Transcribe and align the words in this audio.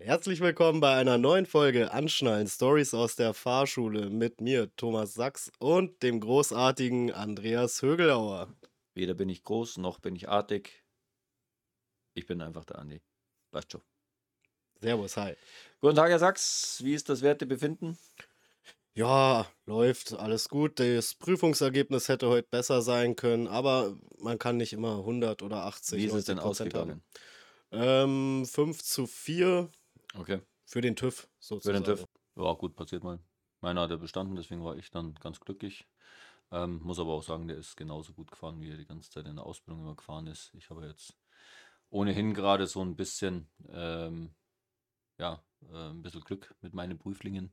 Herzlich 0.00 0.40
willkommen 0.40 0.80
bei 0.80 0.96
einer 0.96 1.18
neuen 1.18 1.46
Folge 1.46 1.92
Anschnallen 1.92 2.48
Stories 2.48 2.94
aus 2.94 3.14
der 3.14 3.32
Fahrschule 3.32 4.10
mit 4.10 4.40
mir, 4.40 4.74
Thomas 4.74 5.14
Sachs 5.14 5.52
und 5.60 6.02
dem 6.02 6.18
großartigen 6.18 7.12
Andreas 7.12 7.80
Högelauer. 7.80 8.52
Weder 8.94 9.14
bin 9.14 9.28
ich 9.28 9.44
groß, 9.44 9.78
noch 9.78 10.00
bin 10.00 10.16
ich 10.16 10.28
artig. 10.28 10.84
Ich 12.12 12.26
bin 12.26 12.42
einfach 12.42 12.64
der 12.64 12.80
Andi. 12.80 13.00
Passt 13.52 13.70
schon. 13.70 13.82
Servus, 14.80 15.16
hi. 15.16 15.36
Guten 15.80 15.94
Tag, 15.94 16.10
Herr 16.10 16.18
Sachs. 16.18 16.82
Wie 16.82 16.92
ist 16.92 17.08
das 17.08 17.22
Wertebefinden? 17.22 17.96
Ja, 18.94 19.46
läuft, 19.64 20.12
alles 20.12 20.48
gut. 20.48 20.80
Das 20.80 21.14
Prüfungsergebnis 21.14 22.08
hätte 22.08 22.28
heute 22.28 22.48
besser 22.50 22.82
sein 22.82 23.14
können, 23.14 23.46
aber 23.46 23.96
man 24.18 24.38
kann 24.38 24.56
nicht 24.56 24.72
immer 24.72 24.98
100 24.98 25.42
oder 25.42 25.64
80 25.66 25.98
Wie 25.98 26.04
ist 26.06 26.14
es 26.14 26.24
denn 26.24 26.40
90% 26.40 26.42
ausgegangen? 26.42 27.02
haben. 27.72 28.42
Ähm, 28.42 28.46
5 28.46 28.82
zu 28.82 29.06
4 29.06 29.70
Okay. 30.18 30.40
für 30.66 30.80
den 30.80 30.96
TÜV 30.96 31.16
Für 31.16 31.28
sozusagen. 31.38 31.84
den 31.84 31.84
TÜV. 31.84 32.06
Ja, 32.36 32.52
gut, 32.54 32.74
passiert 32.76 33.04
mal. 33.04 33.18
Meiner 33.60 33.82
hat 33.82 33.90
er 33.90 33.96
bestanden, 33.98 34.36
deswegen 34.36 34.64
war 34.64 34.76
ich 34.76 34.90
dann 34.90 35.14
ganz 35.14 35.40
glücklich. 35.40 35.86
Ähm, 36.50 36.80
muss 36.82 36.98
aber 36.98 37.12
auch 37.12 37.22
sagen, 37.22 37.48
der 37.48 37.56
ist 37.56 37.76
genauso 37.76 38.12
gut 38.12 38.30
gefahren, 38.30 38.60
wie 38.60 38.70
er 38.70 38.76
die 38.76 38.84
ganze 38.84 39.10
Zeit 39.10 39.26
in 39.26 39.36
der 39.36 39.46
Ausbildung 39.46 39.82
immer 39.82 39.96
gefahren 39.96 40.26
ist. 40.26 40.52
Ich 40.54 40.70
habe 40.70 40.86
jetzt 40.86 41.16
ohnehin 41.90 42.34
gerade 42.34 42.66
so 42.66 42.82
ein 42.82 42.96
bisschen, 42.96 43.48
ähm, 43.68 44.34
ja, 45.18 45.42
äh, 45.72 45.90
ein 45.90 46.02
bisschen 46.02 46.22
Glück 46.22 46.54
mit 46.60 46.74
meinen 46.74 46.98
Prüflingen. 46.98 47.52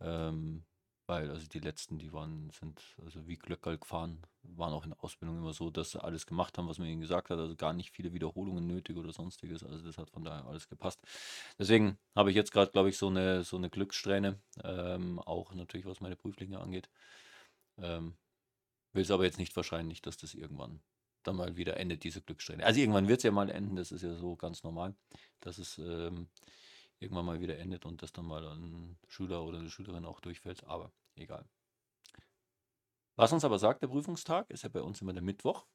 Ähm, 0.00 0.64
weil 1.10 1.28
also 1.28 1.44
die 1.48 1.58
letzten, 1.58 1.98
die 1.98 2.12
waren, 2.12 2.50
sind 2.50 2.80
also 3.04 3.26
wie 3.26 3.34
Glöckerl 3.34 3.78
gefahren, 3.78 4.22
waren 4.44 4.72
auch 4.72 4.84
in 4.84 4.90
der 4.90 5.02
Ausbildung 5.02 5.38
immer 5.38 5.52
so, 5.52 5.68
dass 5.68 5.90
sie 5.90 6.00
alles 6.00 6.24
gemacht 6.24 6.56
haben, 6.56 6.68
was 6.68 6.78
man 6.78 6.86
ihnen 6.86 7.00
gesagt 7.00 7.30
hat. 7.30 7.38
Also 7.40 7.56
gar 7.56 7.72
nicht 7.72 7.90
viele 7.90 8.12
Wiederholungen 8.12 8.64
nötig 8.68 8.96
oder 8.96 9.12
sonstiges. 9.12 9.64
Also 9.64 9.84
das 9.84 9.98
hat 9.98 10.08
von 10.08 10.22
daher 10.22 10.46
alles 10.46 10.68
gepasst. 10.68 11.00
Deswegen 11.58 11.98
habe 12.14 12.30
ich 12.30 12.36
jetzt 12.36 12.52
gerade, 12.52 12.70
glaube 12.70 12.90
ich, 12.90 12.96
so 12.96 13.08
eine, 13.08 13.42
so 13.42 13.56
eine 13.56 13.70
Glückssträhne, 13.70 14.38
ähm, 14.62 15.18
auch 15.18 15.52
natürlich, 15.52 15.84
was 15.84 16.00
meine 16.00 16.14
Prüflinge 16.14 16.60
angeht. 16.60 16.88
Ähm, 17.78 18.14
will 18.92 19.02
es 19.02 19.10
aber 19.10 19.24
jetzt 19.24 19.38
nicht 19.38 19.56
wahrscheinlich, 19.56 20.02
dass 20.02 20.16
das 20.16 20.34
irgendwann 20.34 20.80
dann 21.24 21.34
mal 21.34 21.56
wieder 21.56 21.76
endet, 21.76 22.04
diese 22.04 22.22
Glückssträhne. 22.22 22.64
Also 22.64 22.78
irgendwann 22.78 23.08
wird 23.08 23.18
es 23.18 23.24
ja 23.24 23.32
mal 23.32 23.50
enden, 23.50 23.74
das 23.74 23.90
ist 23.90 24.02
ja 24.02 24.14
so 24.14 24.36
ganz 24.36 24.62
normal, 24.62 24.94
dass 25.40 25.58
es 25.58 25.76
ähm, 25.78 26.28
irgendwann 27.00 27.26
mal 27.26 27.40
wieder 27.40 27.58
endet 27.58 27.84
und 27.84 28.00
dass 28.00 28.12
dann 28.12 28.26
mal 28.26 28.46
ein 28.46 28.96
Schüler 29.08 29.42
oder 29.42 29.58
eine 29.58 29.70
Schülerin 29.70 30.04
auch 30.04 30.20
durchfällt, 30.20 30.62
aber 30.64 30.92
egal. 31.16 31.48
Was 33.16 33.32
uns 33.32 33.44
aber 33.44 33.58
sagt, 33.58 33.82
der 33.82 33.88
Prüfungstag 33.88 34.50
ist 34.50 34.62
ja 34.62 34.68
bei 34.68 34.80
uns 34.80 35.02
immer 35.02 35.12
der 35.12 35.22
Mittwoch. 35.22 35.66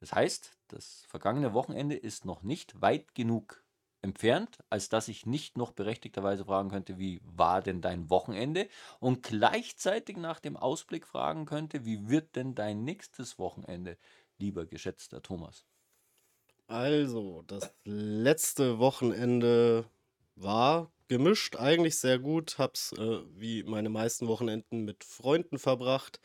Das 0.00 0.12
heißt, 0.12 0.58
das 0.68 1.04
vergangene 1.06 1.54
Wochenende 1.54 1.96
ist 1.96 2.24
noch 2.24 2.42
nicht 2.42 2.80
weit 2.80 3.14
genug 3.14 3.64
entfernt, 4.00 4.58
als 4.70 4.88
dass 4.88 5.08
ich 5.08 5.26
nicht 5.26 5.56
noch 5.56 5.72
berechtigterweise 5.72 6.44
fragen 6.44 6.70
könnte, 6.70 6.98
wie 6.98 7.20
war 7.24 7.62
denn 7.62 7.80
dein 7.80 8.10
Wochenende? 8.10 8.68
Und 9.00 9.22
gleichzeitig 9.22 10.16
nach 10.16 10.40
dem 10.40 10.56
Ausblick 10.56 11.06
fragen 11.06 11.46
könnte, 11.46 11.84
wie 11.84 12.08
wird 12.08 12.36
denn 12.36 12.54
dein 12.54 12.84
nächstes 12.84 13.38
Wochenende, 13.38 13.98
lieber 14.38 14.66
geschätzter 14.66 15.20
Thomas? 15.20 15.64
Also, 16.68 17.42
das 17.42 17.74
letzte 17.84 18.78
Wochenende 18.78 19.90
war 20.36 20.92
gemischt, 21.08 21.56
eigentlich 21.56 21.98
sehr 21.98 22.18
gut. 22.18 22.56
Hab's 22.58 22.92
äh, 22.92 23.18
wie 23.36 23.62
meine 23.64 23.88
meisten 23.88 24.28
Wochenenden 24.28 24.84
mit 24.84 25.04
Freunden 25.04 25.58
verbracht. 25.58 26.20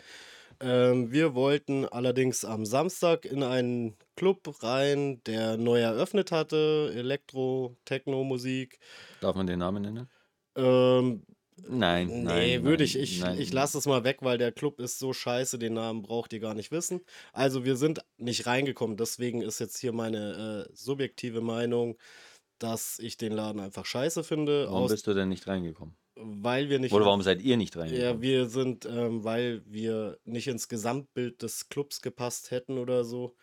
Ähm, 0.60 1.12
wir 1.12 1.34
wollten 1.36 1.86
allerdings 1.86 2.46
am 2.46 2.66
Samstag 2.66 3.26
in 3.26 3.44
einen 3.44 3.96
Club 4.16 4.64
rein, 4.64 5.22
der 5.26 5.58
neu 5.58 5.80
eröffnet 5.80 6.32
hatte, 6.32 6.94
Elektro, 6.96 7.76
Techno-Musik. 7.86 8.80
Darf 9.20 9.36
man 9.36 9.48
den 9.48 9.60
Namen 9.60 9.82
nennen? 9.82 10.10
Ähm, 10.56 11.24
Nein, 11.68 12.08
nee, 12.08 12.24
nein, 12.24 12.64
würde 12.64 12.84
ich, 12.84 12.98
ich, 12.98 13.22
nein. 13.22 13.40
ich 13.40 13.54
lasse 13.54 13.78
es 13.78 13.86
mal 13.86 14.04
weg, 14.04 14.18
weil 14.22 14.38
der 14.38 14.52
Club 14.52 14.80
ist 14.80 15.00
so 15.00 15.14
scheiße, 15.14 15.60
den 15.60 15.74
Namen 15.74 16.02
braucht 16.02 16.34
ihr 16.34 16.40
gar 16.40 16.56
nicht 16.56 16.72
wissen. 16.72 17.02
Also 17.32 17.64
wir 17.64 17.76
sind 17.76 18.04
nicht 18.18 18.48
reingekommen, 18.48 18.98
deswegen 18.98 19.42
ist 19.42 19.60
jetzt 19.60 19.78
hier 19.78 19.94
meine 19.94 20.68
äh, 20.68 20.76
subjektive 20.76 21.42
Meinung, 21.42 21.96
dass 22.60 23.00
ich 23.00 23.18
den 23.18 23.32
Laden 23.34 23.60
einfach 23.60 23.86
scheiße 23.86 24.24
finde, 24.24 24.68
Warum 24.70 24.88
bist 24.88 25.08
du 25.08 25.14
denn 25.14 25.30
nicht 25.30 25.48
reingekommen? 25.48 25.96
weil 26.16 26.70
wir 26.70 26.80
nicht 26.80 26.94
Oder 26.94 27.06
warum 27.06 27.22
seid 27.22 27.42
ihr 27.42 27.58
nicht 27.58 27.76
ja, 27.76 27.82
reingekommen? 27.82 28.22
wir 28.22 28.46
sind, 28.48 28.86
ähm, 28.86 29.24
weil 29.24 29.64
wir 29.66 30.20
nicht 30.26 30.48
ins 30.48 30.68
Gesamtbild 30.68 31.42
des 31.42 31.70
Clubs 31.70 32.02
gepasst 32.02 32.52
hätten 32.52 32.78
oder 32.78 33.04
so. 33.04 33.36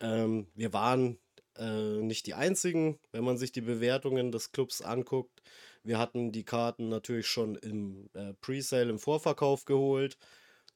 Ähm, 0.00 0.48
wir 0.54 0.72
waren 0.72 1.18
äh, 1.56 2.00
nicht 2.02 2.26
die 2.26 2.34
einzigen, 2.34 2.98
wenn 3.12 3.24
man 3.24 3.38
sich 3.38 3.52
die 3.52 3.60
Bewertungen 3.60 4.32
des 4.32 4.52
Clubs 4.52 4.82
anguckt. 4.82 5.40
Wir 5.82 5.98
hatten 5.98 6.32
die 6.32 6.44
Karten 6.44 6.88
natürlich 6.88 7.26
schon 7.26 7.54
im 7.56 8.10
äh, 8.14 8.34
Presale, 8.34 8.90
im 8.90 8.98
Vorverkauf 8.98 9.64
geholt. 9.64 10.18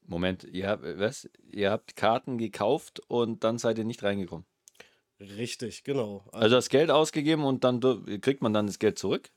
Moment, 0.07 0.43
ihr 0.43 0.67
habt, 0.67 0.83
was? 0.83 1.29
Ihr 1.51 1.71
habt 1.71 1.95
Karten 1.95 2.37
gekauft 2.37 3.01
und 3.07 3.43
dann 3.43 3.57
seid 3.57 3.77
ihr 3.77 3.85
nicht 3.85 4.03
reingekommen. 4.03 4.45
Richtig, 5.19 5.83
genau. 5.83 6.25
Also 6.31 6.55
das 6.55 6.69
Geld 6.69 6.91
ausgegeben 6.91 7.43
und 7.45 7.63
dann 7.63 7.79
kriegt 8.21 8.41
man 8.41 8.53
dann 8.53 8.67
das 8.67 8.79
Geld 8.79 8.99
zurück? 8.99 9.31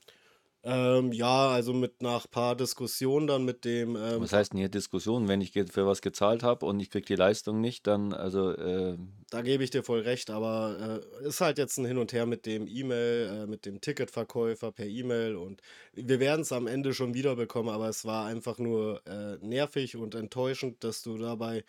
Ähm, 0.63 1.11
ja, 1.13 1.49
also 1.49 1.73
mit 1.73 2.01
nach 2.01 2.29
paar 2.29 2.55
Diskussionen 2.55 3.27
dann 3.27 3.45
mit 3.45 3.63
dem 3.65 3.95
ähm, 3.95 4.21
Was 4.21 4.33
heißt 4.33 4.51
denn 4.53 4.59
hier 4.59 4.69
Diskussion? 4.69 5.27
Wenn 5.27 5.41
ich 5.41 5.51
für 5.53 5.85
was 5.87 6.01
gezahlt 6.01 6.43
habe 6.43 6.65
und 6.65 6.79
ich 6.79 6.89
kriege 6.91 7.05
die 7.05 7.15
Leistung 7.15 7.59
nicht, 7.61 7.87
dann, 7.87 8.13
also, 8.13 8.51
äh, 8.51 8.97
Da 9.31 9.43
gebe 9.43 9.63
ich 9.63 9.69
dir 9.69 9.83
voll 9.83 9.99
recht, 10.01 10.31
aber 10.31 11.03
äh, 11.21 11.27
ist 11.27 11.39
halt 11.39 11.59
jetzt 11.59 11.77
ein 11.77 11.85
Hin 11.85 11.99
und 11.99 12.13
Her 12.13 12.25
mit 12.25 12.47
dem 12.47 12.65
E-Mail, 12.67 13.43
äh, 13.43 13.45
mit 13.47 13.65
dem 13.67 13.79
Ticketverkäufer 13.79 14.71
per 14.71 14.87
E-Mail 14.87 15.35
und 15.35 15.61
wir 15.93 16.19
werden 16.19 16.41
es 16.41 16.51
am 16.51 16.65
Ende 16.65 16.95
schon 16.95 17.13
wiederbekommen, 17.13 17.71
aber 17.71 17.89
es 17.89 18.05
war 18.05 18.25
einfach 18.25 18.57
nur 18.57 19.05
äh, 19.05 19.37
nervig 19.45 19.95
und 19.97 20.15
enttäuschend, 20.15 20.83
dass 20.83 21.03
du 21.03 21.17
dabei 21.19 21.63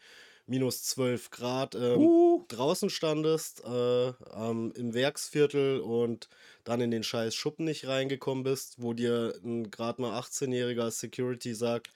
minus 0.51 0.83
12 0.83 1.31
Grad 1.31 1.77
ähm, 1.77 2.01
uh, 2.01 2.45
draußen 2.49 2.91
standest, 2.91 3.63
äh, 3.65 4.09
ähm, 4.09 4.73
im 4.75 4.95
Werksviertel 4.95 5.81
und 5.81 6.29
dann 6.65 6.81
in 6.81 6.91
den 6.91 7.05
scheiß 7.05 7.37
Schuppen 7.37 7.65
nicht 7.65 7.87
reingekommen 7.87 8.43
bist, 8.43 8.83
wo 8.83 8.93
dir 8.93 9.33
ein 9.45 9.71
gerade 9.71 10.03
mal 10.03 10.19
18-jähriger 10.19 10.91
Security 10.91 11.55
sagt, 11.55 11.93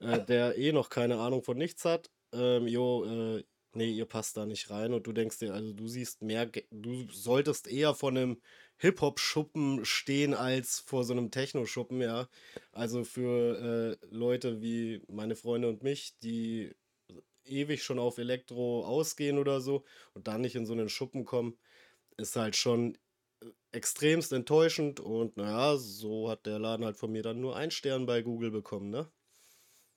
äh, 0.00 0.18
der 0.24 0.56
eh 0.56 0.72
noch 0.72 0.88
keine 0.88 1.18
Ahnung 1.18 1.42
von 1.42 1.58
nichts 1.58 1.84
hat, 1.84 2.10
ähm, 2.32 2.66
jo, 2.66 3.04
äh, 3.04 3.44
nee, 3.74 3.90
ihr 3.90 4.06
passt 4.06 4.34
da 4.38 4.46
nicht 4.46 4.70
rein 4.70 4.94
und 4.94 5.06
du 5.06 5.12
denkst 5.12 5.38
dir, 5.38 5.52
also 5.52 5.74
du 5.74 5.86
siehst 5.86 6.22
mehr, 6.22 6.50
du 6.70 7.06
solltest 7.10 7.68
eher 7.68 7.94
vor 7.94 8.08
einem 8.08 8.40
Hip-Hop-Schuppen 8.78 9.84
stehen 9.84 10.32
als 10.32 10.80
vor 10.80 11.04
so 11.04 11.12
einem 11.12 11.30
Techno-Schuppen, 11.30 12.00
ja. 12.00 12.28
Also 12.72 13.04
für 13.04 13.98
äh, 14.00 14.06
Leute 14.10 14.62
wie 14.62 15.02
meine 15.06 15.36
Freunde 15.36 15.68
und 15.68 15.82
mich, 15.82 16.14
die 16.22 16.72
ewig 17.44 17.82
schon 17.82 17.98
auf 17.98 18.18
Elektro 18.18 18.84
ausgehen 18.84 19.38
oder 19.38 19.60
so 19.60 19.84
und 20.14 20.28
dann 20.28 20.40
nicht 20.42 20.56
in 20.56 20.66
so 20.66 20.72
einen 20.72 20.88
Schuppen 20.88 21.24
kommen, 21.24 21.58
ist 22.16 22.36
halt 22.36 22.56
schon 22.56 22.96
äh, 23.42 23.46
extremst 23.72 24.32
enttäuschend 24.32 25.00
und 25.00 25.36
naja, 25.36 25.76
so 25.78 26.30
hat 26.30 26.46
der 26.46 26.58
Laden 26.58 26.84
halt 26.84 26.96
von 26.96 27.12
mir 27.12 27.22
dann 27.22 27.40
nur 27.40 27.56
einen 27.56 27.70
Stern 27.72 28.06
bei 28.06 28.22
Google 28.22 28.50
bekommen, 28.50 28.90
ne? 28.90 29.10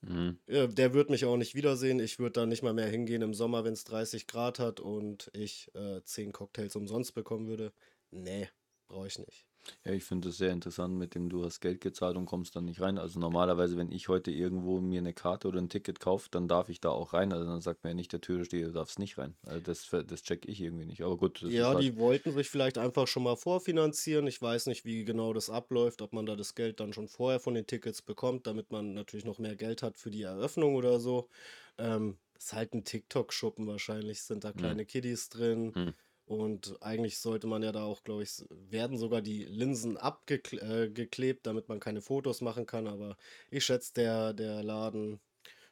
mhm. 0.02 0.38
Der 0.46 0.92
wird 0.94 1.10
mich 1.10 1.24
auch 1.24 1.36
nicht 1.36 1.54
wiedersehen. 1.54 2.00
Ich 2.00 2.18
würde 2.18 2.32
da 2.32 2.46
nicht 2.46 2.62
mal 2.62 2.74
mehr 2.74 2.88
hingehen 2.88 3.22
im 3.22 3.34
Sommer, 3.34 3.64
wenn 3.64 3.72
es 3.72 3.84
30 3.84 4.26
Grad 4.26 4.58
hat 4.58 4.80
und 4.80 5.30
ich 5.34 5.70
äh, 5.74 6.02
10 6.04 6.32
Cocktails 6.32 6.76
umsonst 6.76 7.14
bekommen 7.14 7.48
würde. 7.48 7.72
Nee, 8.10 8.48
brauche 8.88 9.06
ich 9.06 9.18
nicht. 9.18 9.46
Ja, 9.84 9.92
ich 9.92 10.04
finde 10.04 10.28
es 10.28 10.36
sehr 10.38 10.50
interessant, 10.52 10.94
mit 10.96 11.14
dem 11.14 11.28
du 11.30 11.44
hast 11.44 11.60
Geld 11.60 11.80
gezahlt 11.80 12.16
und 12.16 12.26
kommst 12.26 12.54
dann 12.56 12.64
nicht 12.66 12.80
rein. 12.80 12.98
Also 12.98 13.18
normalerweise, 13.20 13.76
wenn 13.76 13.90
ich 13.92 14.08
heute 14.08 14.30
irgendwo 14.30 14.80
mir 14.80 14.98
eine 15.00 15.14
Karte 15.14 15.48
oder 15.48 15.58
ein 15.60 15.68
Ticket 15.70 16.00
kaufe, 16.00 16.28
dann 16.30 16.48
darf 16.48 16.68
ich 16.68 16.80
da 16.80 16.90
auch 16.90 17.12
rein. 17.14 17.32
Also 17.32 17.46
dann 17.46 17.60
sagt 17.60 17.82
mir 17.84 17.90
ja 17.90 17.94
nicht 17.94 18.12
der 18.12 18.20
Türsteher, 18.20 18.66
du 18.66 18.72
darfst 18.72 18.98
nicht 18.98 19.16
rein. 19.18 19.36
Also 19.42 19.60
das, 19.60 19.88
das 20.06 20.22
check 20.22 20.46
ich 20.48 20.60
irgendwie 20.60 20.86
nicht. 20.86 21.02
Aber 21.02 21.16
gut, 21.16 21.42
das 21.42 21.56
ist 21.56 21.72
Ja, 21.72 21.74
halt, 21.74 21.86
die 21.86 21.96
wollten 21.98 22.32
sich 22.32 22.48
vielleicht 22.48 22.78
einfach 22.78 23.06
schon 23.06 23.22
mal 23.22 23.36
vorfinanzieren. 23.36 24.26
Ich 24.26 24.40
weiß 24.40 24.64
nicht, 24.66 24.86
wie 24.86 25.04
genau 25.04 25.34
das 25.34 25.50
abläuft, 25.50 26.00
ob 26.00 26.14
man 26.14 26.24
da 26.24 26.36
das 26.36 26.54
Geld 26.54 26.80
dann 26.80 26.94
schon 26.94 27.06
vorher 27.08 27.38
von 27.38 27.52
den 27.52 27.66
Tickets 27.66 28.00
bekommt, 28.00 28.46
damit 28.46 28.70
man 28.72 28.94
natürlich 28.94 29.26
noch 29.26 29.38
mehr 29.38 29.54
Geld 29.54 29.82
hat 29.82 29.98
für 29.98 30.10
die 30.10 30.22
Eröffnung 30.22 30.74
oder 30.74 31.00
so. 31.00 31.28
Ähm, 31.76 32.18
ist 32.38 32.54
halt 32.54 32.72
ein 32.72 32.84
TikTok-Schuppen 32.84 33.66
wahrscheinlich, 33.66 34.22
sind 34.22 34.42
da 34.44 34.52
hm, 34.54 34.54
kleine 34.54 34.86
Kiddies 34.86 35.28
drin. 35.28 35.76
hm. 35.76 35.90
Und 36.26 36.82
eigentlich 36.82 37.18
sollte 37.18 37.46
man 37.46 37.62
ja 37.62 37.70
da 37.70 37.84
auch, 37.84 38.02
glaube 38.02 38.22
ich, 38.22 38.44
werden 38.48 38.96
sogar 38.96 39.20
die 39.20 39.44
Linsen 39.44 39.98
abgeklebt, 39.98 41.40
äh, 41.40 41.42
damit 41.42 41.68
man 41.68 41.80
keine 41.80 42.00
Fotos 42.00 42.40
machen 42.40 42.66
kann. 42.66 42.86
Aber 42.86 43.16
ich 43.50 43.64
schätze, 43.64 43.92
der, 43.94 44.32
der 44.32 44.62
Laden 44.62 45.20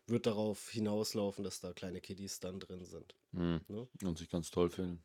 wird 0.07 0.27
darauf 0.27 0.69
hinauslaufen, 0.69 1.43
dass 1.43 1.61
da 1.61 1.73
kleine 1.73 2.01
Kiddies 2.01 2.41
dann 2.41 2.61
drin 2.61 2.85
sind. 2.85 3.15
Hm. 3.33 3.61
Ne? 3.69 3.89
Und 4.05 4.19
sich 4.19 4.29
ganz 4.29 4.51
toll 4.51 4.69
fühlen. 4.69 5.03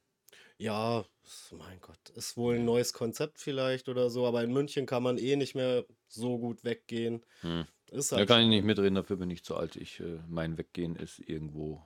Ja, 0.57 1.05
mein 1.51 1.79
Gott, 1.79 2.09
ist 2.15 2.35
wohl 2.35 2.55
ein 2.55 2.65
neues 2.65 2.91
Konzept 2.91 3.39
vielleicht 3.39 3.89
oder 3.89 4.09
so, 4.09 4.25
aber 4.25 4.43
in 4.43 4.51
München 4.51 4.85
kann 4.85 5.03
man 5.03 5.17
eh 5.17 5.35
nicht 5.35 5.55
mehr 5.55 5.85
so 6.07 6.39
gut 6.39 6.63
weggehen. 6.63 7.23
Hm. 7.41 7.65
Ist 7.91 8.11
Da 8.11 8.17
halt 8.17 8.27
kann 8.27 8.41
ich 8.41 8.49
nicht 8.49 8.65
mitreden, 8.65 8.95
dafür 8.95 9.15
bin 9.15 9.29
ich 9.29 9.43
zu 9.43 9.55
alt. 9.55 9.77
Ich, 9.77 9.99
äh, 10.01 10.19
mein 10.27 10.57
Weggehen 10.57 10.95
ist 10.97 11.19
irgendwo, 11.19 11.85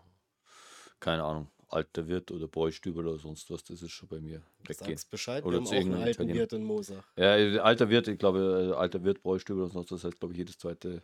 keine 1.00 1.24
Ahnung, 1.24 1.52
alter 1.72 2.08
Wirt 2.08 2.32
oder 2.32 2.48
Bräustüber 2.48 3.02
oder 3.02 3.18
sonst 3.18 3.50
was, 3.50 3.64
das 3.64 3.82
ist 3.82 3.92
schon 3.92 4.10
bei 4.10 4.20
mir 4.20 4.42
weggehen. 4.66 4.90
Sagst 4.90 5.10
Bescheid, 5.10 5.44
wir 5.44 5.48
Oder 5.48 5.58
haben 5.58 5.66
zu 5.66 5.76
auch 5.76 5.80
einen 5.80 5.94
alten 5.96 6.10
Italiener. 6.10 6.40
Wirt 6.40 6.54
in 6.54 6.64
Moser. 6.64 7.04
Ja, 7.16 7.38
äh, 7.38 7.60
alter 7.60 7.90
Wirt, 7.90 8.08
ich 8.08 8.20
glaube, 8.20 8.72
äh, 8.74 8.76
alter 8.76 9.04
Wirt, 9.04 9.22
Bräustüber 9.22 9.64
oder 9.64 9.72
sonst 9.72 9.92
was, 9.92 10.02
das 10.02 10.12
heißt, 10.12 10.20
glaube 10.20 10.34
ich, 10.34 10.38
jedes 10.40 10.58
zweite 10.58 11.02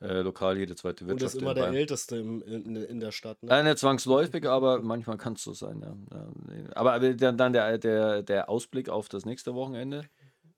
äh, 0.00 0.20
Lokal, 0.22 0.58
jede 0.58 0.74
zweite 0.74 1.04
Und 1.04 1.10
ist 1.10 1.20
Wirtschaft 1.22 1.42
immer 1.42 1.54
der. 1.54 1.68
Älteste 1.68 2.16
im, 2.16 2.42
in, 2.42 2.74
in 2.76 3.00
der 3.00 3.12
Stadt. 3.12 3.42
Ne? 3.42 3.50
Äh, 3.50 3.62
nicht 3.62 3.78
zwangsläufig, 3.78 4.46
aber 4.48 4.80
manchmal 4.82 5.16
kann 5.18 5.34
es 5.34 5.44
so 5.44 5.52
sein, 5.52 5.80
ja. 5.80 5.96
Aber, 6.74 6.94
aber 6.94 7.14
dann, 7.14 7.36
dann 7.36 7.52
der, 7.52 7.78
der, 7.78 8.22
der 8.22 8.48
Ausblick 8.48 8.88
auf 8.88 9.08
das 9.08 9.24
nächste 9.24 9.54
Wochenende, 9.54 10.04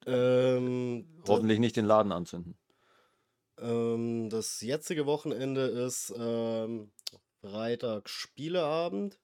Ähm, 0.07 1.07
hoffentlich 1.27 1.59
nicht 1.59 1.77
den 1.77 1.87
Laden 1.87 2.13
anzünden. 2.13 2.57
ähm, 3.59 4.29
das 4.31 4.61
jetzige 4.61 5.07
Wochenende 5.07 5.63
ist 5.63 6.13
ähm, 6.19 6.91
Freitag 7.41 8.09
Spieleabend 8.09 9.19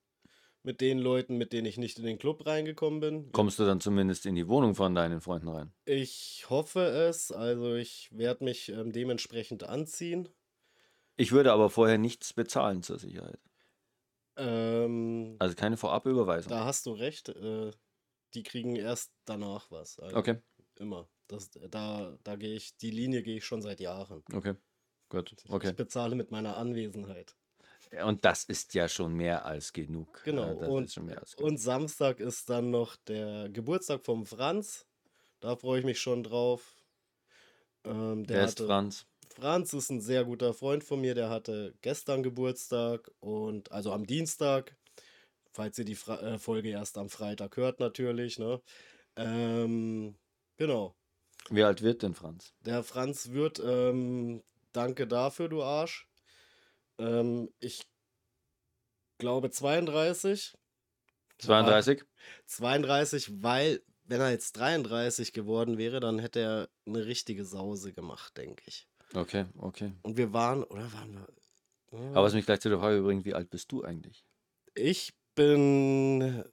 mit 0.63 0.81
den 0.81 0.99
Leuten, 0.99 1.39
mit 1.39 1.53
denen 1.53 1.67
ich 1.67 1.79
nicht 1.79 1.99
in 1.99 2.05
den 2.05 2.19
Club 2.19 2.47
reingekommen 2.47 3.01
bin. 3.01 3.33
Kommst 3.33 3.59
du 3.59 3.65
dann 3.65 3.81
zumindest 3.81 4.27
in 4.27 4.35
die 4.35 4.49
Wohnung 4.49 4.75
von 4.75 4.95
deinen 4.95 5.21
Freunden 5.21 5.49
rein? 5.49 5.73
Ich 5.87 6.47
hoffe 6.51 6.81
es, 6.81 7.33
also 7.33 7.75
ich 7.75 8.09
werde 8.13 8.45
mich 8.45 8.69
ähm, 8.69 8.93
dementsprechend 8.93 9.65
anziehen. 9.65 10.29
Ich 11.17 11.33
würde 11.33 11.53
aber 11.53 11.71
vorher 11.71 11.99
nichts 11.99 12.33
bezahlen 12.33 12.83
zur 12.83 12.99
Sicherheit. 12.99 13.41
Ähm, 14.37 15.37
Also 15.39 15.55
keine 15.55 15.77
Vorabüberweisung. 15.77 16.51
da 16.51 16.65
hast 16.65 16.87
du 16.87 16.93
recht, 16.93 17.29
äh, 17.31 17.71
die 18.35 18.43
kriegen 18.43 18.77
erst 18.77 19.13
danach 19.25 19.71
was. 19.71 19.99
Also 19.99 20.17
Okay, 20.17 20.39
Immer. 20.79 21.09
Das, 21.27 21.51
da 21.51 22.17
da 22.25 22.37
gehe 22.37 22.55
ich, 22.55 22.77
die 22.79 22.91
Linie 22.91 23.23
gehe 23.23 23.37
ich 23.37 23.45
schon 23.45 23.63
seit 23.63 23.81
Jahren. 23.81 24.25
okay, 24.33 24.55
gut, 25.11 25.37
Ich 25.45 25.51
okay. 25.51 25.73
bezahle 25.73 26.17
mit 26.17 26.31
meiner 26.31 26.57
Anwesenheit. 26.57 27.37
Und 28.05 28.25
das 28.25 28.45
ist 28.45 28.75
ja 28.75 28.89
schon 28.89 29.15
mehr 29.15 29.45
als 29.45 29.73
genug. 29.73 30.23
Genau. 30.25 30.47
Ja, 30.47 30.55
das 30.55 30.69
und, 30.69 30.85
ist 30.85 30.95
schon 30.95 31.07
mehr 31.07 31.19
als 31.19 31.37
genug. 31.37 31.51
und 31.51 31.57
Samstag 31.59 32.21
ist 32.21 32.49
dann 32.49 32.71
noch 32.71 32.97
der 32.97 33.49
Geburtstag 33.49 34.05
vom 34.05 34.27
Franz. 34.27 34.87
Da 35.41 35.57
freue 35.57 35.81
ich 35.81 35.85
mich 35.85 36.01
schon 36.01 36.23
drauf. 36.23 36.77
Ähm, 37.85 38.27
der 38.27 38.37
Wer 38.37 38.45
ist 38.45 38.53
hatte, 38.53 38.67
Franz? 38.67 39.07
Franz 39.35 39.73
ist 39.73 39.91
ein 39.91 40.01
sehr 40.01 40.25
guter 40.25 40.55
Freund 40.55 40.85
von 40.85 41.01
mir. 41.01 41.15
Der 41.15 41.31
hatte 41.31 41.75
gestern 41.83 42.23
Geburtstag 42.23 43.11
und 43.21 43.73
also 43.73 43.93
am 43.93 44.07
Dienstag. 44.07 44.77
Falls 45.53 45.79
ihr 45.79 45.85
die 45.85 45.97
Fra 45.97 46.21
äh, 46.21 46.39
Folge 46.39 46.71
erst 46.71 46.97
am 46.97 47.09
Freitag 47.09 47.57
hört, 47.57 47.81
natürlich. 47.81 48.39
Ne? 48.39 48.61
Ähm, 49.17 50.15
genau. 50.57 50.95
Wie 51.49 51.65
alt 51.65 51.83
wird 51.83 52.03
denn 52.03 52.15
Franz? 52.15 52.55
Der 52.61 52.85
Franz 52.85 53.31
wird, 53.31 53.61
ähm, 53.65 54.43
danke 54.73 55.09
dafür, 55.09 55.49
du 55.49 55.63
Arsch. 55.63 56.10
Ähm, 57.01 57.49
ich 57.61 57.83
glaube 59.19 59.51
32. 59.51 60.55
32? 61.39 62.05
32, 62.47 63.43
weil, 63.43 63.83
wenn 64.05 64.21
er 64.21 64.31
jetzt 64.31 64.53
33 64.53 65.33
geworden 65.33 65.79
wäre, 65.79 66.01
dann 66.01 66.19
hätte 66.19 66.41
er 66.41 66.69
eine 66.87 67.07
richtige 67.07 67.45
Sause 67.45 67.93
gemacht, 67.93 68.37
denke 68.37 68.63
ich. 68.67 68.87
Okay, 69.15 69.47
okay. 69.57 69.93
Und 70.03 70.17
wir 70.17 70.33
waren, 70.33 70.63
oder 70.65 70.93
waren 70.93 71.15
wir? 71.15 71.27
Aber 72.13 72.25
was 72.25 72.35
mich 72.35 72.47
gleich 72.47 72.61
zu 72.61 72.69
der 72.69 72.79
Frage 72.79 73.03
bringt, 73.03 73.25
wie 73.25 73.35
alt 73.35 73.51
bist 73.51 73.73
du 73.73 73.83
eigentlich? 73.83 74.25
Ich 74.75 75.13
bin 75.35 76.45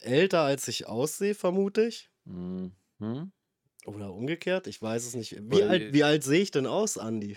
älter, 0.00 0.40
als 0.40 0.66
ich 0.66 0.86
aussehe, 0.86 1.34
vermute 1.34 1.86
ich. 1.86 2.10
Mhm. 2.24 2.72
Oder 3.84 4.12
umgekehrt, 4.12 4.66
ich 4.66 4.80
weiß 4.80 5.04
es 5.06 5.14
nicht. 5.14 5.36
Wie 5.50 5.62
alt, 5.62 5.92
wie 5.92 6.02
alt 6.04 6.24
sehe 6.24 6.40
ich 6.40 6.50
denn 6.50 6.66
aus, 6.66 6.98
Andi? 6.98 7.36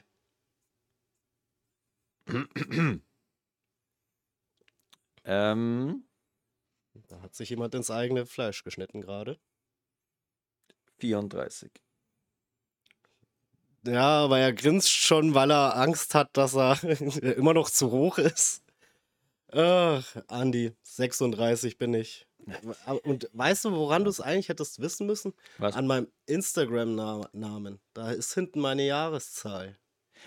ähm, 5.25 6.03
Da 7.07 7.21
hat 7.21 7.35
sich 7.35 7.49
jemand 7.49 7.73
ins 7.75 7.91
eigene 7.91 8.25
Fleisch 8.25 8.63
geschnitten 8.63 9.01
gerade. 9.01 9.39
34. 10.99 11.71
Ja, 13.85 14.23
aber 14.25 14.39
er 14.39 14.51
grinst 14.51 14.89
schon, 14.89 15.33
weil 15.33 15.51
er 15.51 15.77
Angst 15.77 16.13
hat, 16.15 16.35
dass 16.35 16.55
er 16.55 16.81
immer 17.37 17.53
noch 17.53 17.69
zu 17.69 17.91
hoch 17.91 18.17
ist. 18.17 18.63
Ach, 19.51 20.03
Andi, 20.27 20.73
36 20.83 21.77
bin 21.77 21.93
ich. 21.93 22.27
Und 23.03 23.29
weißt 23.33 23.65
du, 23.65 23.71
woran 23.71 24.03
du 24.03 24.09
es 24.09 24.19
eigentlich 24.21 24.49
hättest 24.49 24.79
wissen 24.79 25.07
müssen? 25.07 25.33
Was? 25.57 25.75
An 25.75 25.87
meinem 25.87 26.07
Instagram-Namen. 26.25 27.79
Da 27.93 28.11
ist 28.11 28.33
hinten 28.33 28.59
meine 28.59 28.85
Jahreszahl. 28.85 29.77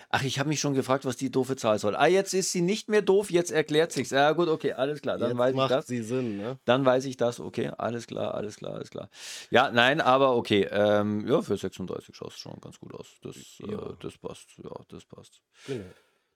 Ach, 0.09 0.23
ich 0.23 0.39
habe 0.39 0.49
mich 0.49 0.59
schon 0.59 0.73
gefragt, 0.73 1.05
was 1.05 1.17
die 1.17 1.31
doofe 1.31 1.55
Zahl 1.55 1.79
soll. 1.79 1.95
Ah, 1.95 2.07
jetzt 2.07 2.33
ist 2.33 2.51
sie 2.51 2.61
nicht 2.61 2.89
mehr 2.89 3.01
doof, 3.01 3.31
jetzt 3.31 3.51
erklärt 3.51 3.91
sich's. 3.91 4.09
Ja, 4.11 4.31
gut, 4.33 4.47
okay, 4.47 4.73
alles 4.73 5.01
klar. 5.01 5.17
Dann 5.17 5.29
Jetzt 5.31 5.37
weiß 5.37 5.49
ich 5.51 5.55
macht 5.57 5.71
das. 5.71 5.87
sie 5.87 6.01
Sinn, 6.01 6.37
ne? 6.37 6.59
Dann 6.65 6.85
weiß 6.85 7.05
ich 7.05 7.17
das, 7.17 7.39
okay, 7.39 7.71
alles 7.77 8.07
klar, 8.07 8.33
alles 8.35 8.57
klar, 8.57 8.73
alles 8.75 8.89
klar. 8.89 9.09
Ja, 9.49 9.71
nein, 9.71 10.01
aber 10.01 10.35
okay, 10.35 10.67
ähm, 10.71 11.27
ja, 11.27 11.41
für 11.41 11.57
36 11.57 12.15
schaust 12.15 12.35
du 12.37 12.39
schon 12.39 12.59
ganz 12.61 12.79
gut 12.79 12.93
aus. 12.93 13.07
Das, 13.21 13.35
Ja. 13.59 13.67
äh, 13.91 13.93
das 14.01 14.17
passt, 14.17 14.47
ja, 14.63 14.71
das 14.89 15.05
passt. 15.05 15.41
Genau. 15.67 15.85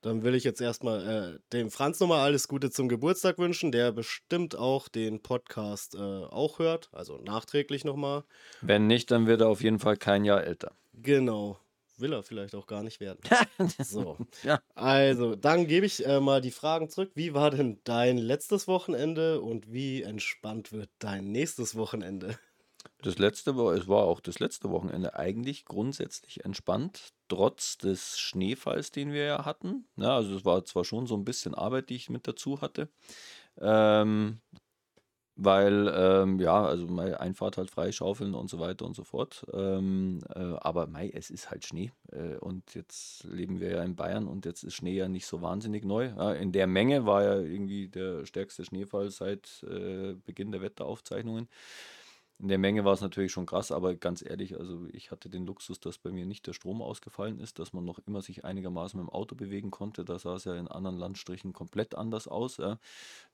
Dann 0.01 0.21
will 0.23 0.35
ich 0.35 0.43
jetzt 0.43 0.61
erstmal 0.61 1.35
äh, 1.35 1.39
dem 1.51 1.71
Franz 1.71 1.99
nochmal 1.99 2.19
alles 2.19 2.47
Gute 2.47 2.69
zum 2.69 2.87
Geburtstag 2.89 3.39
wünschen, 3.39 3.71
der 3.71 3.91
bestimmt 3.91 4.55
auch 4.55 4.87
den 4.87 5.23
Podcast 5.23 5.95
äh, 5.95 5.97
auch 5.97 6.59
hört. 6.59 6.89
Also 6.91 7.17
nachträglich 7.17 7.85
nochmal. 7.85 8.23
Wenn 8.61 8.85
nicht, 8.85 9.09
dann 9.09 9.25
wird 9.25 9.41
er 9.41 9.47
auf 9.49 9.63
jeden 9.63 9.79
Fall 9.79 9.97
kein 9.97 10.23
Jahr 10.23 10.43
älter. 10.43 10.73
Genau. 10.93 11.57
Will 11.97 12.13
er 12.13 12.23
vielleicht 12.23 12.55
auch 12.55 12.67
gar 12.67 12.83
nicht 12.83 12.99
werden. 12.99 13.19
So. 13.79 14.17
Ja. 14.43 14.59
Also, 14.73 15.35
dann 15.35 15.67
gebe 15.67 15.85
ich 15.85 16.05
äh, 16.05 16.19
mal 16.19 16.41
die 16.41 16.51
Fragen 16.51 16.89
zurück. 16.89 17.11
Wie 17.15 17.33
war 17.33 17.51
denn 17.51 17.79
dein 17.83 18.17
letztes 18.17 18.67
Wochenende 18.67 19.41
und 19.41 19.71
wie 19.71 20.01
entspannt 20.03 20.71
wird 20.71 20.89
dein 20.99 21.31
nächstes 21.31 21.75
Wochenende? 21.75 22.37
Das 23.01 23.17
letzte 23.17 23.55
war, 23.57 23.73
es 23.73 23.87
war 23.87 24.03
auch 24.03 24.19
das 24.19 24.39
letzte 24.39 24.69
Wochenende 24.69 25.15
eigentlich 25.15 25.65
grundsätzlich 25.65 26.43
entspannt, 26.43 27.13
trotz 27.27 27.77
des 27.77 28.19
Schneefalls, 28.19 28.91
den 28.91 29.11
wir 29.11 29.25
ja 29.25 29.45
hatten. 29.45 29.87
Ja, 29.95 30.15
also 30.15 30.35
es 30.35 30.45
war 30.45 30.63
zwar 30.65 30.85
schon 30.85 31.07
so 31.07 31.15
ein 31.15 31.25
bisschen 31.25 31.55
Arbeit, 31.55 31.89
die 31.89 31.95
ich 31.95 32.09
mit 32.09 32.27
dazu 32.27 32.61
hatte, 32.61 32.89
ähm, 33.59 34.41
weil 35.35 35.91
ähm, 35.93 36.39
ja, 36.39 36.65
also 36.65 36.87
meine 36.87 37.19
Einfahrt 37.19 37.57
halt 37.57 37.69
freischaufeln 37.69 38.33
und 38.33 38.49
so 38.49 38.59
weiter 38.59 38.85
und 38.85 38.95
so 38.95 39.03
fort. 39.03 39.45
Ähm, 39.53 40.19
äh, 40.33 40.39
aber 40.39 40.87
mei, 40.87 41.11
es 41.13 41.29
ist 41.29 41.51
halt 41.51 41.65
Schnee 41.65 41.91
äh, 42.11 42.37
und 42.37 42.73
jetzt 42.73 43.25
leben 43.25 43.59
wir 43.59 43.71
ja 43.71 43.83
in 43.83 43.95
Bayern 43.95 44.27
und 44.27 44.45
jetzt 44.45 44.63
ist 44.63 44.75
Schnee 44.75 44.95
ja 44.95 45.09
nicht 45.09 45.25
so 45.25 45.41
wahnsinnig 45.41 45.83
neu. 45.83 46.05
Ja, 46.05 46.33
in 46.33 46.51
der 46.51 46.67
Menge 46.67 47.05
war 47.05 47.23
ja 47.23 47.35
irgendwie 47.39 47.87
der 47.87 48.25
stärkste 48.25 48.63
Schneefall 48.63 49.09
seit 49.11 49.63
äh, 49.69 50.13
Beginn 50.25 50.51
der 50.51 50.61
Wetteraufzeichnungen. 50.61 51.49
In 52.37 52.49
der 52.49 52.57
Menge 52.57 52.83
war 52.83 52.91
es 52.91 52.99
natürlich 52.99 53.31
schon 53.31 53.45
krass, 53.45 53.71
aber 53.71 53.95
ganz 53.95 54.21
ehrlich, 54.21 54.59
also 54.59 54.87
ich 54.91 55.09
hatte 55.09 55.29
den 55.29 55.45
Luxus, 55.45 55.79
dass 55.79 55.97
bei 55.97 56.11
mir 56.11 56.25
nicht 56.25 56.45
der 56.47 56.53
Strom 56.53 56.81
ausgefallen 56.81 57.39
ist, 57.39 57.59
dass 57.59 57.71
man 57.71 57.85
noch 57.85 57.99
immer 57.99 58.21
sich 58.21 58.43
einigermaßen 58.43 58.99
mit 58.99 59.07
dem 59.07 59.13
Auto 59.13 59.35
bewegen 59.35 59.71
konnte. 59.71 60.03
Da 60.03 60.19
sah 60.19 60.35
es 60.35 60.43
ja 60.43 60.53
in 60.55 60.67
anderen 60.67 60.97
Landstrichen 60.97 61.53
komplett 61.53 61.95
anders 61.95 62.27
aus. 62.27 62.57
Ja. 62.57 62.77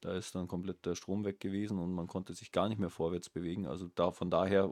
Da 0.01 0.13
ist 0.15 0.35
dann 0.35 0.47
komplett 0.47 0.85
der 0.85 0.93
Strom 0.95 1.25
weg 1.25 1.39
gewesen 1.39 1.79
und 1.79 1.93
man 1.93 2.07
konnte 2.07 2.33
sich 2.35 2.51
gar 2.51 2.69
nicht 2.69 2.77
mehr 2.79 2.91
vorwärts 2.91 3.29
bewegen. 3.29 3.65
Also 3.65 3.89
da 3.95 4.11
von 4.11 4.29
daher 4.29 4.71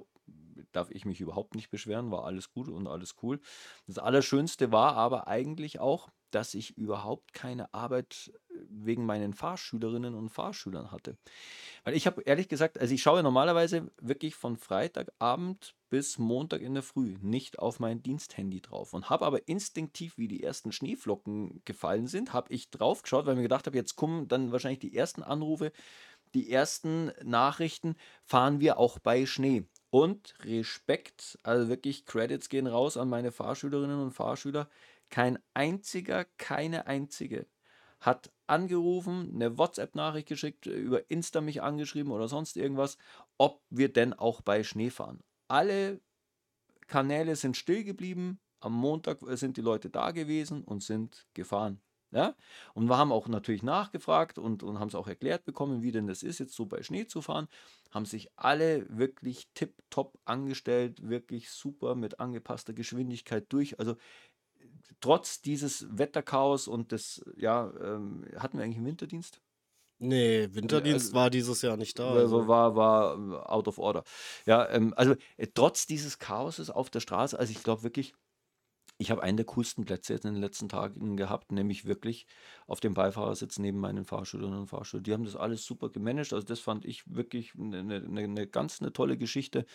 darf 0.71 0.91
ich 0.91 1.05
mich 1.05 1.21
überhaupt 1.21 1.55
nicht 1.55 1.71
beschweren, 1.71 2.11
war 2.11 2.25
alles 2.25 2.51
gut 2.51 2.69
und 2.69 2.87
alles 2.87 3.15
cool. 3.23 3.39
Das 3.87 3.97
Allerschönste 3.97 4.71
war 4.71 4.95
aber 4.95 5.27
eigentlich 5.27 5.79
auch, 5.79 6.09
dass 6.31 6.53
ich 6.53 6.77
überhaupt 6.77 7.33
keine 7.33 7.73
Arbeit 7.73 8.31
wegen 8.69 9.05
meinen 9.05 9.33
Fahrschülerinnen 9.33 10.15
und 10.15 10.29
Fahrschülern 10.29 10.91
hatte. 10.91 11.17
Weil 11.83 11.95
ich 11.95 12.05
habe 12.05 12.21
ehrlich 12.23 12.49
gesagt, 12.49 12.79
also 12.79 12.93
ich 12.93 13.01
schaue 13.01 13.23
normalerweise 13.23 13.91
wirklich 14.01 14.35
von 14.35 14.57
Freitagabend 14.57 15.75
bis 15.89 16.17
Montag 16.17 16.61
in 16.61 16.73
der 16.73 16.83
Früh 16.83 17.17
nicht 17.21 17.59
auf 17.59 17.79
mein 17.79 18.03
Diensthandy 18.03 18.61
drauf 18.61 18.93
und 18.93 19.09
habe 19.09 19.25
aber 19.25 19.47
instinktiv, 19.47 20.17
wie 20.17 20.27
die 20.27 20.43
ersten 20.43 20.71
Schneeflocken 20.71 21.61
gefallen 21.65 22.07
sind, 22.07 22.33
habe 22.33 22.53
ich 22.53 22.69
drauf 22.69 23.01
geschaut, 23.01 23.25
weil 23.25 23.35
mir 23.35 23.43
gedacht 23.43 23.65
habe, 23.65 23.77
jetzt 23.77 23.95
kommen 23.95 24.27
dann 24.27 24.51
wahrscheinlich 24.51 24.79
die 24.79 24.95
ersten 24.95 25.23
Anrufe, 25.23 25.71
die 26.33 26.51
ersten 26.51 27.11
Nachrichten, 27.23 27.95
fahren 28.23 28.59
wir 28.59 28.77
auch 28.77 28.99
bei 28.99 29.25
Schnee. 29.25 29.65
Und 29.89 30.35
Respekt, 30.43 31.39
also 31.41 31.69
wirklich 31.69 32.05
Credits 32.05 32.49
gehen 32.49 32.67
raus 32.67 32.97
an 32.97 33.09
meine 33.09 33.31
Fahrschülerinnen 33.31 33.99
und 33.99 34.11
Fahrschüler. 34.11 34.69
Kein 35.09 35.39
einziger, 35.53 36.25
keine 36.37 36.87
einzige 36.87 37.47
hat 37.99 38.31
angerufen, 38.47 39.31
eine 39.33 39.57
WhatsApp-Nachricht 39.57 40.27
geschickt, 40.27 40.65
über 40.65 41.09
Insta 41.11 41.41
mich 41.41 41.61
angeschrieben 41.61 42.11
oder 42.11 42.27
sonst 42.27 42.57
irgendwas, 42.57 42.97
ob 43.37 43.61
wir 43.69 43.91
denn 43.91 44.13
auch 44.13 44.41
bei 44.41 44.63
Schnee 44.63 44.89
fahren. 44.89 45.21
Alle 45.47 45.99
Kanäle 46.87 47.35
sind 47.35 47.57
still 47.57 47.83
geblieben. 47.83 48.39
Am 48.61 48.73
Montag 48.73 49.21
äh, 49.21 49.37
sind 49.37 49.57
die 49.57 49.61
Leute 49.61 49.89
da 49.89 50.11
gewesen 50.11 50.63
und 50.63 50.83
sind 50.83 51.27
gefahren. 51.33 51.81
Ja? 52.11 52.35
Und 52.73 52.87
wir 52.87 52.97
haben 52.97 53.11
auch 53.11 53.27
natürlich 53.27 53.63
nachgefragt 53.63 54.37
und, 54.37 54.63
und 54.63 54.79
haben 54.79 54.87
es 54.87 54.95
auch 54.95 55.07
erklärt 55.07 55.45
bekommen, 55.45 55.83
wie 55.83 55.91
denn 55.91 56.07
das 56.07 56.23
ist, 56.23 56.39
jetzt 56.39 56.55
so 56.55 56.65
bei 56.65 56.81
Schnee 56.81 57.05
zu 57.05 57.21
fahren. 57.21 57.47
Haben 57.91 58.05
sich 58.05 58.29
alle 58.35 58.85
wirklich 58.89 59.47
tipptopp 59.53 60.17
angestellt, 60.25 61.07
wirklich 61.07 61.49
super 61.51 61.95
mit 61.95 62.19
angepasster 62.19 62.73
Geschwindigkeit 62.73 63.45
durch. 63.49 63.79
Also 63.79 63.95
trotz 65.01 65.41
dieses 65.41 65.85
Wetterchaos 65.89 66.67
und 66.67 66.91
des, 66.91 67.23
ja, 67.35 67.71
ähm, 67.81 68.25
hatten 68.37 68.57
wir 68.57 68.63
eigentlich 68.63 68.77
einen 68.77 68.87
Winterdienst? 68.87 69.41
Nee, 70.01 70.47
Winterdienst 70.53 71.07
Also, 71.07 71.15
war 71.15 71.29
dieses 71.29 71.61
Jahr 71.61 71.75
nicht 71.75 71.99
da, 71.99 72.13
war, 72.13 72.15
also. 72.15 72.47
war, 72.47 72.75
war 72.75 73.13
äh, 73.17 73.49
out 73.49 73.67
of 73.67 73.77
order. 73.79 74.03
Ja, 74.45 74.69
ähm, 74.69 74.93
also 74.95 75.15
äh, 75.37 75.47
trotz 75.53 75.87
dieses 75.87 76.19
Chaoses 76.19 76.69
auf 76.69 76.89
der 76.89 77.01
Straße, 77.01 77.37
also 77.37 77.51
ich 77.51 77.63
glaube 77.63 77.83
wirklich, 77.83 78.13
ich 79.01 79.11
habe 79.11 79.23
einen 79.23 79.37
der 79.37 79.45
coolsten 79.45 79.85
Plätze 79.85 80.11
jetzt 80.11 80.25
in 80.25 80.33
den 80.33 80.41
letzten 80.41 80.67
Tagen 80.67 81.15
gehabt, 81.15 81.53
nämlich 81.53 81.85
wirklich 81.85 82.27
auf 82.67 82.81
dem 82.81 82.93
Beifahrersitz 82.93 83.57
neben 83.57 83.79
meinen 83.79 84.03
Fahrschülerinnen 84.03 84.59
und 84.59 84.67
Fahrschülern. 84.67 85.05
Die 85.05 85.13
haben 85.13 85.23
das 85.23 85.37
alles 85.37 85.65
super 85.65 85.87
gemanagt. 85.87 86.33
Also 86.33 86.45
das 86.45 86.59
fand 86.59 86.83
ich 86.83 87.03
wirklich 87.07 87.53
eine, 87.57 87.79
eine, 87.79 88.03
eine 88.05 88.45
ganz 88.45 88.81
eine 88.81 88.91
tolle 88.91 89.17
Geschichte. 89.17 89.65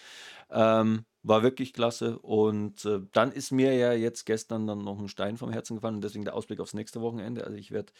Ähm, 0.50 1.06
war 1.22 1.42
wirklich 1.42 1.72
klasse. 1.72 2.18
Und 2.18 2.84
äh, 2.84 3.00
dann 3.12 3.32
ist 3.32 3.50
mir 3.50 3.74
ja 3.74 3.94
jetzt 3.94 4.26
gestern 4.26 4.66
dann 4.66 4.84
noch 4.84 4.98
ein 4.98 5.08
Stein 5.08 5.38
vom 5.38 5.50
Herzen 5.50 5.76
gefallen 5.76 5.94
und 5.94 6.04
deswegen 6.04 6.26
der 6.26 6.34
Ausblick 6.34 6.60
aufs 6.60 6.74
nächste 6.74 7.00
Wochenende. 7.00 7.44
Also 7.44 7.56
ich 7.56 7.70
werde 7.70 7.94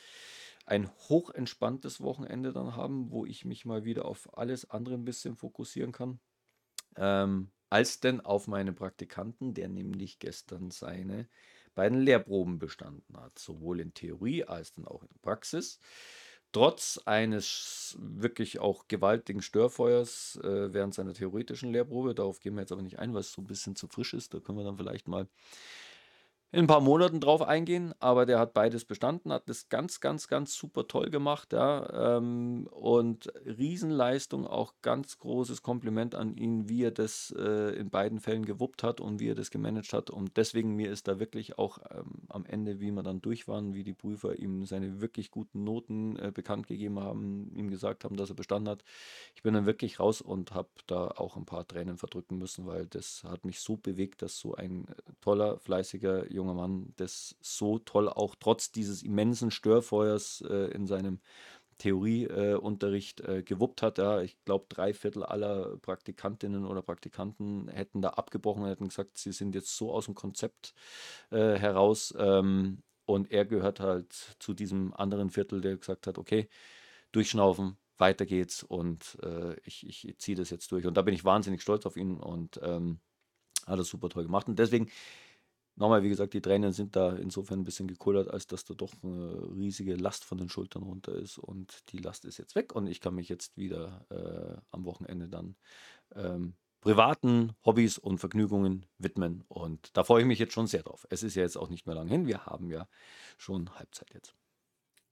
ein 0.67 0.91
hochentspanntes 1.09 2.03
Wochenende 2.03 2.53
dann 2.53 2.77
haben, 2.77 3.11
wo 3.11 3.25
ich 3.25 3.47
mich 3.47 3.65
mal 3.65 3.87
wieder 3.87 4.05
auf 4.05 4.37
alles 4.37 4.71
andere 4.71 4.95
ein 4.95 5.07
bisschen 5.07 5.37
fokussieren 5.37 5.93
kann. 5.93 6.21
Ähm, 6.97 7.51
als 7.75 7.99
denn 7.99 8.21
auf 8.21 8.47
meinen 8.47 8.77
Praktikanten, 8.77 9.53
der 9.53 9.69
nämlich 9.69 10.21
gestern 10.21 10.71
seine 10.71 11.27
beiden 11.75 11.99
Lehrproben 11.99 12.61
bestanden 12.61 13.17
hat, 13.17 13.37
sowohl 13.37 13.81
in 13.81 13.93
Theorie 13.93 14.45
als 14.45 14.75
dann 14.75 14.87
auch 14.87 15.03
in 15.03 15.09
Praxis. 15.23 15.81
Trotz 16.53 17.01
eines 17.05 17.97
wirklich 17.99 18.61
auch 18.61 18.87
gewaltigen 18.87 19.43
Störfeuers 19.43 20.39
äh, 20.45 20.73
während 20.73 20.95
seiner 20.95 21.15
theoretischen 21.15 21.73
Lehrprobe, 21.73 22.15
darauf 22.15 22.39
gehen 22.39 22.55
wir 22.55 22.61
jetzt 22.61 22.71
aber 22.71 22.83
nicht 22.83 23.01
ein, 23.01 23.13
weil 23.13 23.23
es 23.23 23.33
so 23.33 23.43
ein 23.43 23.49
bisschen 23.49 23.75
zu 23.75 23.89
frisch 23.89 24.15
ist, 24.15 24.35
da 24.35 24.39
können 24.39 24.59
wir 24.59 24.65
dann 24.65 24.79
vielleicht 24.79 25.09
mal 25.09 25.27
in 26.55 26.65
ein 26.65 26.67
paar 26.69 26.81
Monaten 26.81 27.21
drauf 27.21 27.43
eingehen, 27.43 27.95
aber 27.99 28.27
der 28.27 28.39
hat 28.39 28.55
beides 28.55 28.85
bestanden, 28.85 29.33
hat 29.33 29.49
das 29.49 29.69
ganz, 29.69 29.99
ganz, 29.99 30.29
ganz 30.29 30.55
super 30.55 30.87
toll 30.87 31.11
gemacht, 31.11 31.53
ja. 31.53 32.17
Ähm, 32.17 32.69
und 32.71 33.33
Riesenleistung, 33.45 34.47
auch 34.47 34.75
ganz 34.81 35.19
großes 35.19 35.63
Kompliment 35.63 36.15
an 36.15 36.37
ihn, 36.37 36.69
wie 36.69 36.85
er 36.85 36.93
das 36.93 37.35
äh, 37.37 37.75
in 37.77 37.91
beiden 37.91 38.21
Fällen 38.21 38.45
gewuppt 38.45 38.85
hat 38.85 39.01
und 39.01 39.19
wie 39.19 39.31
er 39.31 39.35
das 39.35 39.51
gemanagt 39.51 39.93
hat. 39.93 40.11
Und 40.11 40.37
deswegen 40.37 40.77
mir 40.77 40.93
ist 40.93 41.09
da 41.09 41.19
wirklich 41.19 41.59
auch 41.59 41.79
ähm, 41.91 42.23
am 42.29 42.47
Ende, 42.47 42.79
wie 42.79 42.93
wir 42.93 43.03
dann 43.03 43.21
durch 43.21 43.49
waren, 43.49 43.75
wie 43.75 43.83
die 43.83 43.93
Prüfer 43.93 44.39
ihm 44.39 44.65
seine 44.65 45.01
wirklich 45.01 45.33
guten 45.33 45.65
Noten 45.65 46.17
äh, 46.17 46.31
bekannt 46.33 46.69
gegeben 46.69 47.01
haben, 47.01 47.51
ihm 47.57 47.69
gesagt 47.69 48.05
haben, 48.05 48.17
dass 48.17 48.31
er 48.31 48.37
bestanden 48.37 48.71
hat. 48.71 48.85
Ich 49.35 49.43
bin 49.43 49.55
dann 49.55 49.67
wirklich 49.67 49.99
raus 49.99 50.21
und 50.21 50.55
habe 50.55 50.69
da 50.87 51.09
auch 51.09 51.37
ein 51.37 51.47
paar 51.47 51.67
Tränen 51.67 51.99
verdrücken 51.99 52.39
müssen, 52.39 52.65
weil 52.65 52.87
das 52.87 53.25
hat 53.25 53.45
mich 53.45 53.59
so 53.59 53.77
bewegt, 53.77 54.23
dass 54.23 54.39
so 54.39 54.55
ein 54.55 54.87
äh, 54.87 54.95
toller, 55.21 55.59
fleißiger 55.59 56.31
Junge 56.33 56.44
junger 56.45 56.55
Mann 56.55 56.93
das 56.97 57.37
so 57.41 57.79
toll 57.79 58.09
auch 58.09 58.35
trotz 58.39 58.71
dieses 58.71 59.03
immensen 59.03 59.51
Störfeuers 59.51 60.43
äh, 60.49 60.71
in 60.73 60.87
seinem 60.87 61.21
Theorieunterricht 61.79 63.21
äh, 63.21 63.43
gewuppt 63.43 63.83
hat. 63.83 63.99
Ja, 63.99 64.21
ich 64.23 64.37
glaube, 64.45 64.67
drei 64.69 64.95
Viertel 64.95 65.25
aller 65.25 65.77
Praktikantinnen 65.79 66.67
oder 66.67 66.83
Praktikanten 66.83 67.69
hätten 67.69 68.01
da 68.01 68.11
abgebrochen 68.11 68.63
und 68.63 68.69
hätten 68.69 68.89
gesagt, 68.89 69.19
sie 69.19 69.33
sind 69.33 69.55
jetzt 69.55 69.77
so 69.77 69.93
aus 69.93 70.05
dem 70.05 70.15
Konzept 70.15 70.75
äh, 71.31 71.59
heraus. 71.59 72.15
Ähm, 72.17 72.83
und 73.07 73.31
er 73.33 73.45
gehört 73.45 73.81
halt 73.81 74.13
zu 74.39 74.55
diesem 74.55 74.95
anderen 74.95 75.31
Viertel, 75.31 75.61
der 75.61 75.77
gesagt 75.77 76.07
hat, 76.07 76.17
okay, 76.17 76.49
durchschnaufen, 77.13 77.77
weiter 77.99 78.25
geht's 78.25 78.63
und 78.63 79.19
äh, 79.23 79.55
ich, 79.65 79.87
ich 79.87 80.19
ziehe 80.19 80.37
das 80.37 80.51
jetzt 80.51 80.71
durch. 80.73 80.87
Und 80.87 80.97
da 80.97 81.03
bin 81.03 81.15
ich 81.15 81.25
wahnsinnig 81.25 81.61
stolz 81.63 81.87
auf 81.87 81.97
ihn 81.97 82.19
und 82.19 82.61
ähm, 82.63 83.01
hat 83.67 83.79
das 83.79 83.89
super 83.89 84.09
toll 84.09 84.25
gemacht. 84.25 84.49
Und 84.49 84.59
deswegen 84.59 84.91
Nochmal, 85.77 86.05
wie 86.05 86.09
gesagt, 86.09 86.35
die 86.35 86.41
Tränen 86.41 86.73
sind 86.73 86.95
da 86.95 87.15
insofern 87.15 87.61
ein 87.61 87.65
bisschen 87.65 87.89
gekullert, 87.89 88.29
als 88.29 88.47
dass 88.47 88.65
da 88.65 88.75
doch 88.75 88.93
eine 89.03 89.49
riesige 89.57 89.97
Last 89.97 90.25
von 90.25 90.39
den 90.39 90.49
Schultern 90.49 90.85
runter 90.85 91.13
ist 91.15 91.37
und 91.39 91.83
die 91.91 91.99
Last 91.99 92.25
ist 92.25 92.39
jetzt 92.39 92.55
weg 92.55 92.75
und 92.75 92.87
ich 92.87 93.01
kann 93.01 93.15
mich 93.15 93.29
jetzt 93.29 93.57
wieder 93.57 94.07
äh, 94.11 94.61
am 94.71 94.85
Wochenende 94.85 95.29
dann 95.29 95.57
ähm, 96.15 96.55
privaten 96.81 97.55
Hobbys 97.65 97.99
und 97.99 98.19
Vergnügungen 98.19 98.87
widmen 98.99 99.43
und 99.49 99.97
da 99.97 100.05
freue 100.05 100.21
ich 100.21 100.29
mich 100.29 100.39
jetzt 100.39 100.53
schon 100.53 100.69
sehr 100.69 100.85
drauf. 100.85 101.07
Es 101.11 101.25
ist 101.25 101.35
ja 101.35 101.43
jetzt 101.43 101.57
auch 101.57 101.71
nicht 101.71 101.87
mehr 101.87 101.97
lang 101.97 102.07
hin, 102.07 102.27
wir 102.27 102.47
haben 102.47 102.71
ja 102.71 102.87
schon 103.37 103.75
Halbzeit 103.75 104.15
jetzt. 104.15 104.35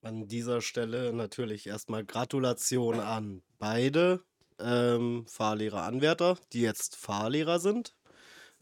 An 0.03 0.29
dieser 0.29 0.61
Stelle 0.61 1.13
natürlich 1.13 1.67
erstmal 1.67 2.05
Gratulation 2.05 3.01
an 3.01 3.43
beide 3.59 4.23
ähm, 4.61 5.27
Fahrlehrer-Anwärter, 5.27 6.39
die 6.53 6.61
jetzt 6.61 6.97
Fahrlehrer 6.97 7.59
sind. 7.59 7.97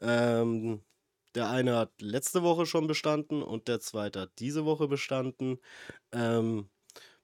Ähm, 0.01 0.83
der 1.35 1.51
eine 1.51 1.77
hat 1.77 2.01
letzte 2.01 2.43
Woche 2.43 2.67
schon 2.67 2.87
bestanden 2.87 3.43
und 3.43 3.69
der 3.69 3.81
zweite 3.81 4.23
hat 4.23 4.33
diese 4.39 4.65
Woche 4.65 4.89
bestanden. 4.89 5.59
Ähm, 6.13 6.69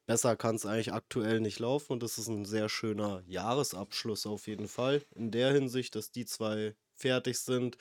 besser 0.06 0.36
kann 0.36 0.56
es 0.56 0.66
eigentlich 0.66 0.92
aktuell 0.92 1.40
nicht 1.40 1.58
laufen 1.58 1.92
und 1.92 2.02
das 2.02 2.18
ist 2.18 2.28
ein 2.28 2.44
sehr 2.44 2.68
schöner 2.68 3.22
Jahresabschluss 3.26 4.26
auf 4.26 4.46
jeden 4.46 4.68
Fall. 4.68 5.02
In 5.14 5.30
der 5.30 5.52
Hinsicht, 5.52 5.94
dass 5.94 6.12
die 6.12 6.25
zwei 6.25 6.75
fertig 6.94 7.38
sind. 7.38 7.76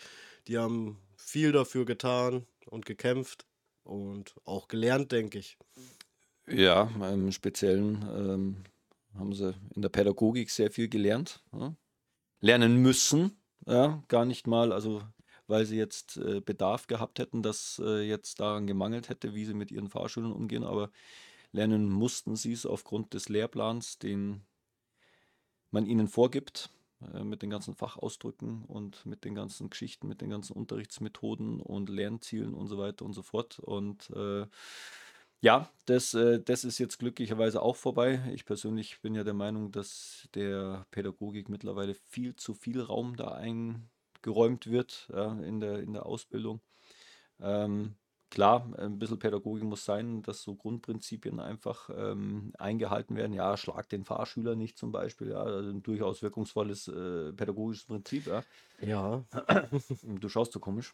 Die 0.48 0.58
haben 0.58 1.00
viel 1.15 1.51
dafür 1.51 1.86
getan 1.86 2.46
und 2.67 2.86
gekämpft 2.86 3.46
und 3.84 4.36
auch 4.46 4.67
gelernt, 4.67 5.12
denke 5.12 5.39
ich. 5.39 5.58
Ja, 6.48 6.89
im 7.12 7.32
Speziellen 7.32 8.03
ähm, 8.15 8.63
haben 9.17 9.34
sie 9.34 9.55
in 9.75 9.82
der 9.82 9.89
Pädagogik 9.89 10.51
sehr 10.51 10.72
viel 10.72 10.89
gelernt. 10.89 11.44
Ja? 11.53 11.75
Lernen 12.41 12.77
müssen, 12.77 13.39
ja, 13.65 14.03
gar 14.08 14.25
nicht 14.25 14.46
mal, 14.46 14.72
also 14.72 15.01
weil 15.48 15.66
sie 15.66 15.78
jetzt 15.78 16.18
äh, 16.18 16.42
Bedarf 16.42 16.88
gehabt 16.88 17.20
hätten, 17.20 17.44
dass 17.44 17.82
äh, 17.84 18.02
jetzt 18.02 18.40
daran 18.40 18.68
gemangelt 18.68 19.10
hätte, 19.10 19.34
wie 19.36 19.46
sie 19.46 19.54
mit 19.54 19.72
ihren 19.72 19.90
Fahrschülern 19.90 20.32
umgehen, 20.34 20.64
aber 20.64 20.92
lernen 21.52 21.90
mussten 21.90 22.36
sie 22.36 22.54
es 22.54 22.66
aufgrund 22.66 23.14
des 23.14 23.30
Lehrplans, 23.30 24.00
den 24.00 24.42
man 25.72 25.86
ihnen 25.86 26.08
vorgibt, 26.08 26.70
äh, 27.14 27.24
mit 27.24 27.42
den 27.42 27.50
ganzen 27.50 27.75
Fachausdrücken 27.75 28.64
und 28.66 29.06
mit 29.06 29.25
den 29.25 29.36
ganzen 29.36 29.70
Geschichten, 29.70 30.08
mit 30.08 30.22
den 30.22 30.30
ganzen 30.30 30.54
Unterrichtsmethoden 30.54 31.62
und 31.62 31.90
Lernzielen 31.90 32.54
und 32.54 32.68
so 32.68 32.78
weiter 32.78 33.06
und 33.06 33.14
so 33.14 33.22
fort. 33.22 33.60
Und 33.60 34.10
äh, 34.12 34.48
ja, 35.42 35.70
das, 35.86 36.14
äh, 36.14 36.42
das 36.42 36.64
ist 36.64 36.80
jetzt 36.80 37.00
glücklicherweise 37.00 37.62
auch 37.62 37.75
vorbei. 37.75 38.22
Ich 38.34 38.46
persönlich 38.46 39.02
bin 39.02 39.14
ja 39.16 39.24
der 39.24 39.34
Meinung, 39.34 39.72
dass 39.72 40.28
der 40.34 40.86
Pädagogik 40.92 41.50
mittlerweile 41.50 41.94
viel 41.94 42.36
zu 42.36 42.54
viel 42.54 42.82
Raum 42.82 43.16
da 43.16 43.34
ein, 43.34 43.90
geräumt 44.25 44.70
wird 44.72 45.08
ja, 45.13 45.39
in, 45.39 45.60
der, 45.62 45.79
in 45.79 45.94
der 45.94 46.05
Ausbildung. 46.08 46.60
Ähm, 47.39 47.96
klar, 48.32 48.67
ein 48.77 48.98
bisschen 48.98 49.20
Pädagogik 49.20 49.63
muss 49.63 49.86
sein, 49.86 50.24
dass 50.24 50.41
so 50.41 50.55
Grundprinzipien 50.55 51.39
einfach 51.39 51.89
ähm, 51.96 52.51
eingehalten 52.58 53.15
werden. 53.15 53.34
Ja, 53.34 53.55
schlag 53.55 53.88
den 53.89 54.03
Fahrschüler 54.03 54.55
nicht 54.55 54.77
zum 54.79 54.91
Beispiel. 54.91 55.29
Ja, 55.29 55.44
also 55.44 55.70
ein 55.70 55.84
durchaus 55.84 56.24
wirkungsvolles 56.24 56.88
äh, 56.88 57.34
pädagogisches 57.34 57.86
Prinzip. 57.86 58.25
Ja. 58.27 58.44
Ja. 58.82 59.24
Du 60.01 60.27
schaust 60.27 60.53
so 60.53 60.60
komisch. 60.60 60.91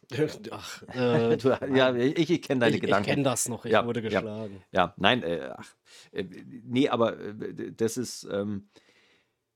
Ach, 0.50 0.82
äh, 0.94 1.36
Du, 1.42 1.48
ja, 1.74 1.94
ich, 1.94 2.30
ich 2.30 2.42
kenne 2.42 2.60
deine 2.60 2.70
ich, 2.76 2.76
ich 2.76 2.80
Gedanken. 2.82 3.06
kenne 3.06 3.22
das 3.22 3.48
noch, 3.48 3.64
ich 3.64 3.72
Ja, 3.72 3.86
wurde 3.86 4.00
ja. 4.02 4.20
geschlagen. 4.20 4.62
Ja, 4.70 4.94
nein, 4.98 5.22
äh, 5.22 5.52
ach, 5.56 5.74
äh, 6.12 6.24
nee, 6.64 6.88
aber 6.90 7.18
äh, 7.18 7.72
das 7.72 7.96
ist, 7.96 8.28
ähm, 8.30 8.68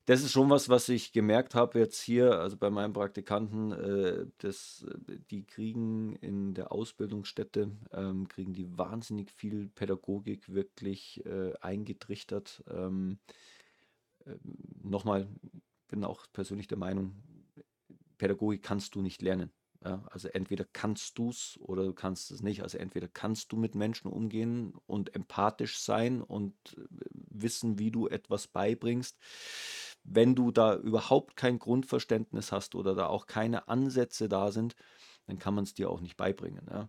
das 0.07 0.23
ist 0.23 0.33
schon 0.33 0.51
was, 0.51 0.69
was 0.69 0.89
ich 0.89 1.13
gemerkt 1.13 1.55
habe 1.55 1.81
jetzt 1.81 2.01
hier, 2.01 2.39
also 2.39 2.57
bei 2.57 2.71
meinen 2.71 2.93
Praktikanten, 2.93 3.73
äh, 3.73 4.27
dass 4.39 4.87
äh, 5.09 5.19
die 5.31 5.45
kriegen 5.45 6.15
in 6.17 6.55
der 6.55 6.73
Ausbildungsstätte, 6.73 7.73
ähm, 7.93 8.29
kriegen 8.29 8.55
die 8.55 8.79
wahnsinnig 8.79 9.33
viel 9.33 9.69
Pädagogik 9.69 10.53
wirklich 10.53 11.25
äh, 11.27 11.53
eingetrichtert. 11.61 12.63
Ähm, 12.71 13.19
äh, 14.25 14.37
nochmal, 14.83 15.29
bin 15.89 16.05
auch 16.05 16.27
persönlich 16.33 16.69
der 16.69 16.79
Meinung, 16.79 17.17
Pädagogik 18.17 18.63
kannst 18.63 18.95
du 18.95 19.03
nicht 19.03 19.23
lernen. 19.23 19.51
Ja, 19.85 20.03
also 20.11 20.29
entweder 20.29 20.65
kannst 20.73 21.19
du 21.19 21.31
es 21.31 21.59
oder 21.61 21.85
du 21.85 21.93
kannst 21.93 22.31
es 22.31 22.43
nicht. 22.43 22.63
Also 22.63 22.79
entweder 22.79 23.09
kannst 23.09 23.53
du 23.53 23.57
mit 23.57 23.75
Menschen 23.75 24.11
umgehen 24.11 24.75
und 24.87 25.15
empathisch 25.15 25.79
sein 25.79 26.23
und 26.23 26.55
äh, 26.77 26.85
wissen, 27.13 27.79
wie 27.79 27.91
du 27.91 28.09
etwas 28.09 28.47
beibringst. 28.47 29.19
Wenn 30.09 30.35
du 30.35 30.51
da 30.51 30.77
überhaupt 30.77 31.37
kein 31.37 31.59
Grundverständnis 31.59 32.53
hast 32.53 32.75
oder 32.75 32.95
da 32.95 33.07
auch 33.07 33.27
keine 33.27 33.69
Ansätze 33.69 34.29
da 34.29 34.53
sind, 34.53 34.77
dann 35.27 35.39
kann 35.39 35.55
man 35.55 35.65
es 35.65 35.75
dir 35.75 35.91
auch 35.91 36.01
nicht 36.01 36.17
beibringen. 36.17 36.67
Ja. 36.71 36.89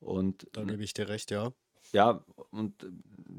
Und 0.00 0.48
Da 0.52 0.64
gebe 0.64 0.82
ich 0.82 0.94
dir 0.94 1.08
recht, 1.08 1.30
ja. 1.30 1.52
ja, 1.92 2.24
und 2.50 2.82
äh, 2.84 2.88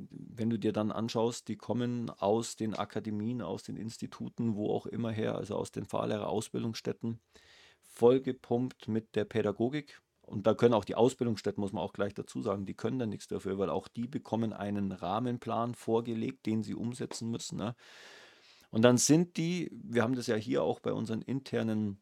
wenn 0.09 0.49
du 0.49 0.57
dir 0.57 0.73
dann 0.73 0.91
anschaust, 0.91 1.47
die 1.47 1.55
kommen 1.55 2.09
aus 2.09 2.55
den 2.55 2.75
Akademien, 2.75 3.41
aus 3.41 3.63
den 3.63 3.77
Instituten, 3.77 4.55
wo 4.55 4.73
auch 4.73 4.85
immer 4.85 5.11
her, 5.11 5.35
also 5.35 5.55
aus 5.55 5.71
den 5.71 5.85
Fahrlehrerausbildungsstätten, 5.85 7.19
vollgepumpt 7.81 8.87
mit 8.87 9.15
der 9.15 9.25
Pädagogik. 9.25 10.01
Und 10.21 10.47
da 10.47 10.55
können 10.55 10.73
auch 10.73 10.85
die 10.85 10.95
Ausbildungsstätten, 10.95 11.61
muss 11.61 11.71
man 11.71 11.83
auch 11.83 11.93
gleich 11.93 12.15
dazu 12.15 12.41
sagen, 12.41 12.65
die 12.65 12.73
können 12.73 12.97
da 12.97 13.05
nichts 13.05 13.27
dafür, 13.27 13.59
weil 13.59 13.69
auch 13.69 13.87
die 13.87 14.07
bekommen 14.07 14.53
einen 14.53 14.91
Rahmenplan 14.91 15.75
vorgelegt, 15.75 16.47
den 16.47 16.63
sie 16.63 16.73
umsetzen 16.73 17.29
müssen. 17.29 17.57
Ne? 17.57 17.75
Und 18.75 18.81
dann 18.81 18.97
sind 18.97 19.37
die, 19.37 19.71
wir 19.71 20.03
haben 20.03 20.15
das 20.15 20.27
ja 20.27 20.35
hier 20.35 20.61
auch 20.61 20.81
bei 20.81 20.91
unseren 20.91 21.21
internen 21.21 22.01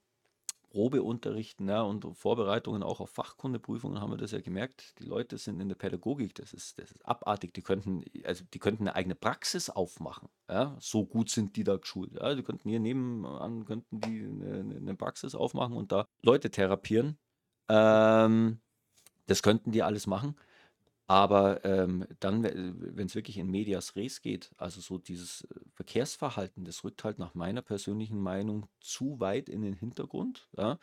Probeunterrichten 0.72 1.70
ja, 1.70 1.84
und 1.84 2.04
Vorbereitungen 2.18 2.82
auch 2.82 3.00
auf 3.00 3.12
Fachkundeprüfungen 3.12 4.02
haben 4.02 4.10
wir 4.10 4.18
das 4.18 4.32
ja 4.32 4.42
gemerkt. 4.42 4.96
Die 4.98 5.04
Leute 5.04 5.38
sind 5.38 5.60
in 5.60 5.70
der 5.70 5.76
Pädagogik, 5.76 6.34
das 6.34 6.52
ist, 6.52 6.80
das 6.80 6.90
ist 6.90 7.06
abartig. 7.06 7.54
Die 7.54 7.62
könnten, 7.62 8.04
also 8.24 8.44
die 8.52 8.58
könnten 8.58 8.88
eine 8.88 8.96
eigene 8.96 9.14
Praxis 9.14 9.70
aufmachen. 9.70 10.30
Ja. 10.50 10.76
So 10.80 11.06
gut 11.06 11.30
sind 11.30 11.58
die 11.58 11.64
da 11.64 11.78
geschult. 11.78 12.14
Ja. 12.14 12.34
Die 12.34 12.42
könnten 12.42 12.68
hier 12.68 12.80
nebenan, 12.80 13.66
könnten 13.66 14.02
die 14.02 14.24
eine, 14.24 14.76
eine 14.76 14.96
Praxis 14.96 15.36
aufmachen 15.36 15.78
und 15.78 15.92
da 15.92 16.08
Leute 16.24 16.50
therapieren. 16.50 17.20
Ähm, 17.70 18.62
das 19.28 19.44
könnten 19.44 19.74
die 19.74 19.84
alles 19.84 20.08
machen. 20.08 20.38
Aber 21.14 21.64
ähm, 21.64 22.08
dann, 22.20 22.44
wenn 22.44 23.06
es 23.06 23.14
wirklich 23.14 23.38
in 23.38 23.52
medias 23.52 23.96
res 23.96 24.24
geht, 24.24 24.50
also 24.58 24.82
so 24.82 24.98
dieses 24.98 25.44
äh, 25.44 25.60
Verkehrsverhalten, 25.76 26.66
das 26.66 26.84
rückt 26.84 27.04
halt 27.04 27.20
nach 27.20 27.36
meiner 27.36 27.62
persönlichen 27.62 28.20
Meinung 28.20 28.66
zu 28.80 29.20
weit 29.20 29.48
in 29.48 29.62
den 29.62 29.76
Hintergrund. 29.76 30.48
Ja? 30.58 30.80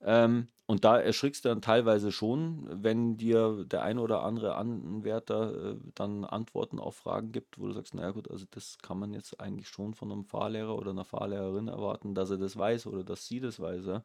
Ähm, 0.00 0.48
und 0.64 0.86
da 0.86 0.98
erschrickst 0.98 1.44
du 1.44 1.50
dann 1.50 1.60
teilweise 1.60 2.12
schon, 2.12 2.66
wenn 2.82 3.18
dir 3.18 3.66
der 3.66 3.82
ein 3.82 3.98
oder 3.98 4.22
andere 4.22 4.54
Anwärter 4.54 5.72
äh, 5.72 5.76
dann 5.94 6.24
Antworten 6.24 6.78
auf 6.78 6.96
Fragen 6.96 7.30
gibt, 7.32 7.58
wo 7.58 7.66
du 7.66 7.74
sagst, 7.74 7.92
naja 7.92 8.12
gut, 8.12 8.30
also 8.30 8.46
das 8.52 8.78
kann 8.78 8.98
man 8.98 9.12
jetzt 9.12 9.38
eigentlich 9.38 9.68
schon 9.68 9.92
von 9.92 10.10
einem 10.10 10.24
Fahrlehrer 10.24 10.78
oder 10.78 10.92
einer 10.92 11.04
Fahrlehrerin 11.04 11.68
erwarten, 11.68 12.14
dass 12.14 12.30
er 12.30 12.38
das 12.38 12.56
weiß 12.56 12.86
oder 12.86 13.04
dass 13.04 13.26
sie 13.26 13.40
das 13.40 13.60
weiß. 13.60 13.84
Ja? 13.84 14.02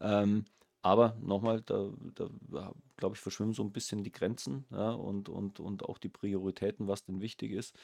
Ähm, 0.00 0.44
aber 0.86 1.16
nochmal, 1.20 1.62
da, 1.62 1.90
da 2.14 2.72
glaube 2.96 3.16
ich, 3.16 3.20
verschwimmen 3.20 3.52
so 3.52 3.62
ein 3.62 3.72
bisschen 3.72 4.04
die 4.04 4.12
Grenzen 4.12 4.66
ja, 4.70 4.90
und, 4.90 5.28
und, 5.28 5.60
und 5.60 5.84
auch 5.84 5.98
die 5.98 6.08
Prioritäten, 6.08 6.88
was 6.88 7.04
denn 7.04 7.20
wichtig 7.20 7.52
ist. 7.52 7.76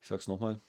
Ich 0.00 0.08
sage 0.08 0.20
es 0.20 0.26
nochmal, 0.26 0.60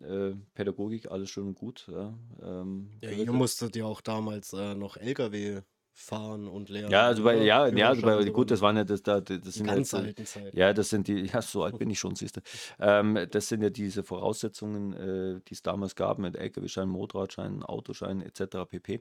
äh, 0.00 0.34
Pädagogik, 0.54 1.10
alles 1.10 1.30
schön 1.30 1.48
und 1.48 1.54
gut. 1.54 1.86
Ja, 1.90 2.18
ähm, 2.42 2.90
ja 3.02 3.10
ihr 3.10 3.32
musstet 3.32 3.76
ja 3.76 3.84
auch 3.84 4.00
damals 4.00 4.52
äh, 4.52 4.74
noch 4.74 4.96
LKW 4.96 5.62
fahren 5.98 6.46
und 6.46 6.68
lernen. 6.68 6.90
Ja, 6.90 7.06
also 7.06 7.24
bei, 7.24 7.36
ja, 7.42 7.66
ja, 7.68 7.88
also 7.88 8.02
bei, 8.02 8.22
gut, 8.26 8.50
das 8.50 8.60
waren 8.60 8.76
ja 8.76 8.84
das, 8.84 9.02
das, 9.02 9.24
das 9.24 9.54
sind 9.54 9.66
ganz 9.66 9.92
jetzt, 9.92 9.94
alten 9.94 10.26
Zeit. 10.26 10.52
Ja, 10.54 10.74
das 10.74 10.90
sind 10.90 11.08
die, 11.08 11.24
ja, 11.32 11.40
so 11.40 11.62
alt 11.64 11.78
bin 11.78 11.88
ich 11.88 11.98
schon, 11.98 12.14
siehst 12.14 12.36
du. 12.36 12.40
Ähm, 12.78 13.18
das 13.30 13.48
sind 13.48 13.62
ja 13.62 13.70
diese 13.70 14.04
Voraussetzungen, 14.04 14.92
äh, 14.92 15.40
die 15.48 15.54
es 15.54 15.62
damals 15.62 15.96
gab 15.96 16.18
mit 16.18 16.36
LKW-Schein, 16.36 16.86
Motorradschein, 16.86 17.62
Autoschein 17.62 18.20
etc. 18.20 18.68
pp. 18.68 19.00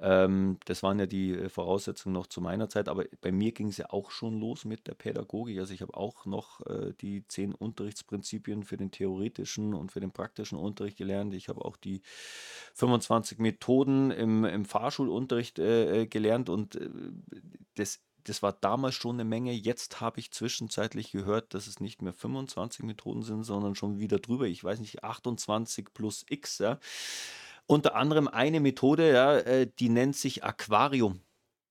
Ähm, 0.00 0.58
das 0.64 0.82
waren 0.82 0.98
ja 0.98 1.06
die 1.06 1.34
äh, 1.34 1.48
Voraussetzungen 1.48 2.14
noch 2.14 2.26
zu 2.26 2.40
meiner 2.40 2.68
Zeit, 2.68 2.88
aber 2.88 3.04
bei 3.20 3.30
mir 3.30 3.52
ging 3.52 3.68
es 3.68 3.76
ja 3.76 3.90
auch 3.90 4.10
schon 4.10 4.40
los 4.40 4.64
mit 4.64 4.88
der 4.88 4.94
Pädagogik. 4.94 5.60
Also 5.60 5.72
ich 5.72 5.82
habe 5.82 5.96
auch 5.96 6.26
noch 6.26 6.66
äh, 6.66 6.94
die 7.00 7.24
zehn 7.28 7.54
Unterrichtsprinzipien 7.54 8.64
für 8.64 8.76
den 8.76 8.90
theoretischen 8.90 9.72
und 9.72 9.92
für 9.92 10.00
den 10.00 10.10
praktischen 10.10 10.58
Unterricht 10.58 10.98
gelernt. 10.98 11.32
Ich 11.32 11.48
habe 11.48 11.64
auch 11.64 11.76
die 11.76 12.02
25 12.74 13.38
Methoden 13.38 14.10
im, 14.10 14.44
im 14.44 14.64
Fahrschulunterricht 14.64 15.60
äh, 15.60 16.02
äh 16.02 16.06
gelernt 16.24 16.48
und 16.48 16.76
äh, 16.76 16.88
das 17.74 18.00
das 18.26 18.42
war 18.42 18.52
damals 18.54 18.94
schon 18.94 19.16
eine 19.16 19.24
Menge. 19.24 19.52
Jetzt 19.52 20.00
habe 20.00 20.18
ich 20.18 20.32
zwischenzeitlich 20.32 21.12
gehört, 21.12 21.52
dass 21.52 21.66
es 21.66 21.78
nicht 21.78 22.00
mehr 22.00 22.14
25 22.14 22.82
Methoden 22.82 23.22
sind, 23.22 23.44
sondern 23.44 23.74
schon 23.74 23.98
wieder 23.98 24.18
drüber. 24.18 24.46
Ich 24.46 24.64
weiß 24.64 24.80
nicht, 24.80 25.04
28 25.04 25.92
plus 25.92 26.24
X. 26.30 26.58
Ja. 26.58 26.78
Unter 27.66 27.94
anderem 27.96 28.26
eine 28.26 28.60
Methode, 28.60 29.12
ja, 29.12 29.36
äh, 29.36 29.70
die 29.78 29.90
nennt 29.90 30.16
sich 30.16 30.42
Aquarium. 30.42 31.20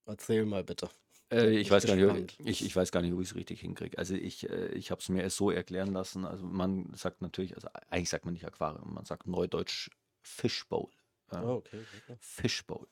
Erzähl 0.05 0.45
mal 0.45 0.63
bitte. 0.63 0.89
Äh, 1.31 1.57
ich, 1.57 1.72
weiß 1.72 1.88
gar 1.88 1.95
nicht, 1.95 2.39
ich, 2.39 2.63
ich 2.63 2.75
weiß 2.75 2.91
gar 2.91 3.01
nicht, 3.01 3.13
ob 3.13 3.22
ich 3.22 3.29
es 3.29 3.36
richtig 3.36 3.62
hinkriege. 3.62 3.98
Also 3.98 4.13
ich, 4.13 4.48
äh, 4.48 4.67
ich 4.74 4.91
habe 4.91 5.01
es 5.01 5.10
mir 5.10 5.27
so 5.31 5.50
erklären 5.50 5.91
lassen. 5.91 6.24
Also 6.24 6.45
man 6.45 6.93
sagt 6.93 7.24
natürlich, 7.24 7.55
also 7.55 7.67
eigentlich 7.89 8.10
sagt 8.10 8.25
man 8.25 8.36
nicht 8.36 8.45
Aquarium, 8.45 8.93
man 8.93 9.05
sagt 9.05 9.25
neudeutsch 9.25 9.89
Fishbowl. 10.22 10.89
Ja. 11.31 11.43
Oh, 11.43 11.55
okay, 11.55 11.79
okay. 12.03 12.17
Fishbowl. 12.19 12.88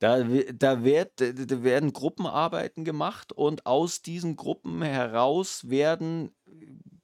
Da, 0.00 0.22
da, 0.52 0.84
wird, 0.84 1.20
da 1.20 1.62
werden 1.62 1.92
Gruppenarbeiten 1.92 2.84
gemacht 2.84 3.32
und 3.32 3.66
aus 3.66 4.02
diesen 4.02 4.36
Gruppen 4.36 4.82
heraus 4.82 5.68
werden 5.68 6.30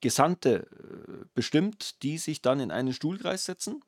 Gesandte 0.01 0.69
bestimmt, 1.35 2.03
die 2.03 2.19
sich 2.19 2.41
dann 2.41 2.61
in 2.61 2.71
einen 2.71 2.93
Stuhlkreis 2.93 3.47
setzen 3.47 3.81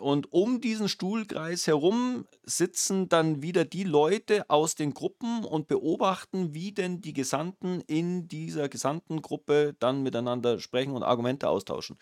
und 0.00 0.32
um 0.32 0.62
diesen 0.62 0.88
Stuhlkreis 0.88 1.66
herum 1.66 2.26
sitzen 2.44 3.10
dann 3.10 3.42
wieder 3.42 3.66
die 3.66 3.84
Leute 3.84 4.48
aus 4.48 4.74
den 4.74 4.94
Gruppen 4.94 5.44
und 5.44 5.68
beobachten, 5.68 6.54
wie 6.54 6.72
denn 6.72 7.02
die 7.02 7.12
Gesandten 7.12 7.82
in 7.82 8.26
dieser 8.26 8.70
Gesandtengruppe 8.70 9.76
dann 9.78 10.02
miteinander 10.02 10.60
sprechen 10.60 10.92
und 10.92 11.02
Argumente 11.02 11.50
austauschen. 11.50 11.98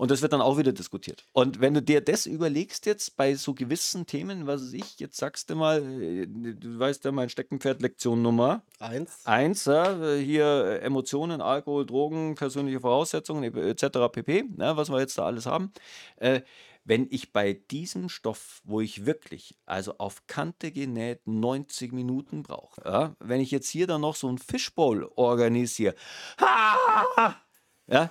Und 0.00 0.10
das 0.10 0.22
wird 0.22 0.32
dann 0.32 0.40
auch 0.40 0.56
wieder 0.56 0.72
diskutiert. 0.72 1.26
Und 1.34 1.60
wenn 1.60 1.74
du 1.74 1.82
dir 1.82 2.00
das 2.00 2.24
überlegst 2.24 2.86
jetzt 2.86 3.18
bei 3.18 3.34
so 3.34 3.52
gewissen 3.52 4.06
Themen, 4.06 4.46
was 4.46 4.72
ich, 4.72 4.98
jetzt 4.98 5.18
sagst 5.18 5.50
du 5.50 5.56
mal, 5.56 5.82
äh, 5.82 6.26
du 6.26 6.78
weißt 6.78 7.04
ja 7.04 7.12
mein 7.12 7.28
Steckenpferd 7.28 7.82
Lektion 7.82 8.22
Nummer 8.22 8.62
eins. 8.78 9.20
Eins, 9.26 9.66
ja, 9.66 10.14
hier 10.14 10.80
Emotionen, 10.80 11.42
Alkohol, 11.42 11.84
Drogen, 11.84 12.34
persönliche 12.34 12.80
Voraussetzungen 12.80 13.54
etc. 13.54 14.10
pp, 14.10 14.44
ja, 14.56 14.74
was 14.74 14.88
wir 14.88 15.00
jetzt 15.00 15.18
da 15.18 15.26
alles 15.26 15.44
haben. 15.44 15.70
Äh, 16.16 16.40
wenn 16.84 17.06
ich 17.10 17.34
bei 17.34 17.52
diesem 17.70 18.08
Stoff, 18.08 18.62
wo 18.64 18.80
ich 18.80 19.04
wirklich, 19.04 19.58
also 19.66 19.98
auf 19.98 20.26
Kante 20.26 20.72
genäht, 20.72 21.26
90 21.26 21.92
Minuten 21.92 22.42
brauche, 22.42 22.80
ja, 22.86 23.16
wenn 23.18 23.42
ich 23.42 23.50
jetzt 23.50 23.68
hier 23.68 23.86
dann 23.86 24.00
noch 24.00 24.16
so 24.16 24.30
ein 24.30 24.38
Fishbowl 24.38 25.10
organisiere, 25.14 25.94
ja, 27.86 28.10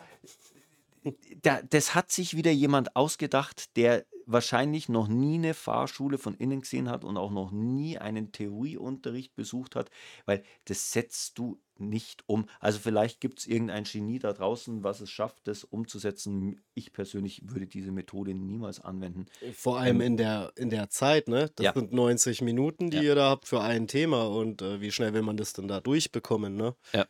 da, 1.41 1.61
das 1.61 1.95
hat 1.95 2.11
sich 2.11 2.35
wieder 2.35 2.51
jemand 2.51 2.95
ausgedacht, 2.95 3.75
der 3.77 4.05
wahrscheinlich 4.25 4.89
noch 4.89 5.07
nie 5.07 5.35
eine 5.35 5.53
Fahrschule 5.55 6.19
von 6.19 6.35
innen 6.35 6.61
gesehen 6.61 6.89
hat 6.89 7.03
und 7.03 7.17
auch 7.17 7.31
noch 7.31 7.51
nie 7.51 7.97
einen 7.97 8.31
Theorieunterricht 8.31 9.35
besucht 9.35 9.75
hat, 9.75 9.89
weil 10.25 10.43
das 10.65 10.91
setzt 10.91 11.39
du 11.39 11.59
nicht 11.79 12.23
um. 12.27 12.45
Also 12.59 12.77
vielleicht 12.77 13.21
gibt 13.21 13.39
es 13.39 13.47
irgendein 13.47 13.85
Genie 13.85 14.19
da 14.19 14.33
draußen, 14.33 14.83
was 14.83 15.01
es 15.01 15.09
schafft, 15.09 15.47
das 15.47 15.63
umzusetzen. 15.63 16.61
Ich 16.75 16.93
persönlich 16.93 17.41
würde 17.45 17.65
diese 17.65 17.91
Methode 17.91 18.33
niemals 18.35 18.79
anwenden. 18.79 19.25
Vor 19.53 19.79
allem 19.79 20.01
ähm, 20.01 20.07
in 20.07 20.17
der, 20.17 20.51
in 20.55 20.69
der 20.69 20.89
Zeit, 20.89 21.27
ne? 21.27 21.49
Das 21.55 21.65
ja. 21.65 21.73
sind 21.73 21.91
90 21.91 22.41
Minuten, 22.41 22.91
die 22.91 22.97
ja. 22.97 23.03
ihr 23.03 23.15
da 23.15 23.29
habt 23.29 23.47
für 23.47 23.61
ein 23.61 23.87
Thema 23.87 24.27
und 24.27 24.61
äh, 24.61 24.81
wie 24.81 24.91
schnell 24.91 25.13
will 25.13 25.23
man 25.23 25.37
das 25.37 25.53
denn 25.53 25.67
da 25.67 25.79
durchbekommen, 25.79 26.55
ne? 26.55 26.75
Ja. 26.93 27.07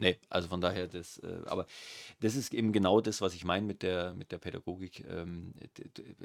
Nee, 0.00 0.18
also 0.28 0.48
von 0.48 0.60
daher, 0.60 0.88
das, 0.88 1.18
äh, 1.18 1.42
aber 1.46 1.66
das 2.20 2.34
ist 2.34 2.52
eben 2.52 2.72
genau 2.72 3.00
das, 3.00 3.20
was 3.20 3.34
ich 3.34 3.44
meine 3.44 3.64
mit 3.66 3.82
der, 3.82 4.14
mit 4.14 4.32
der 4.32 4.38
Pädagogik. 4.38 5.04
Ähm, 5.08 5.54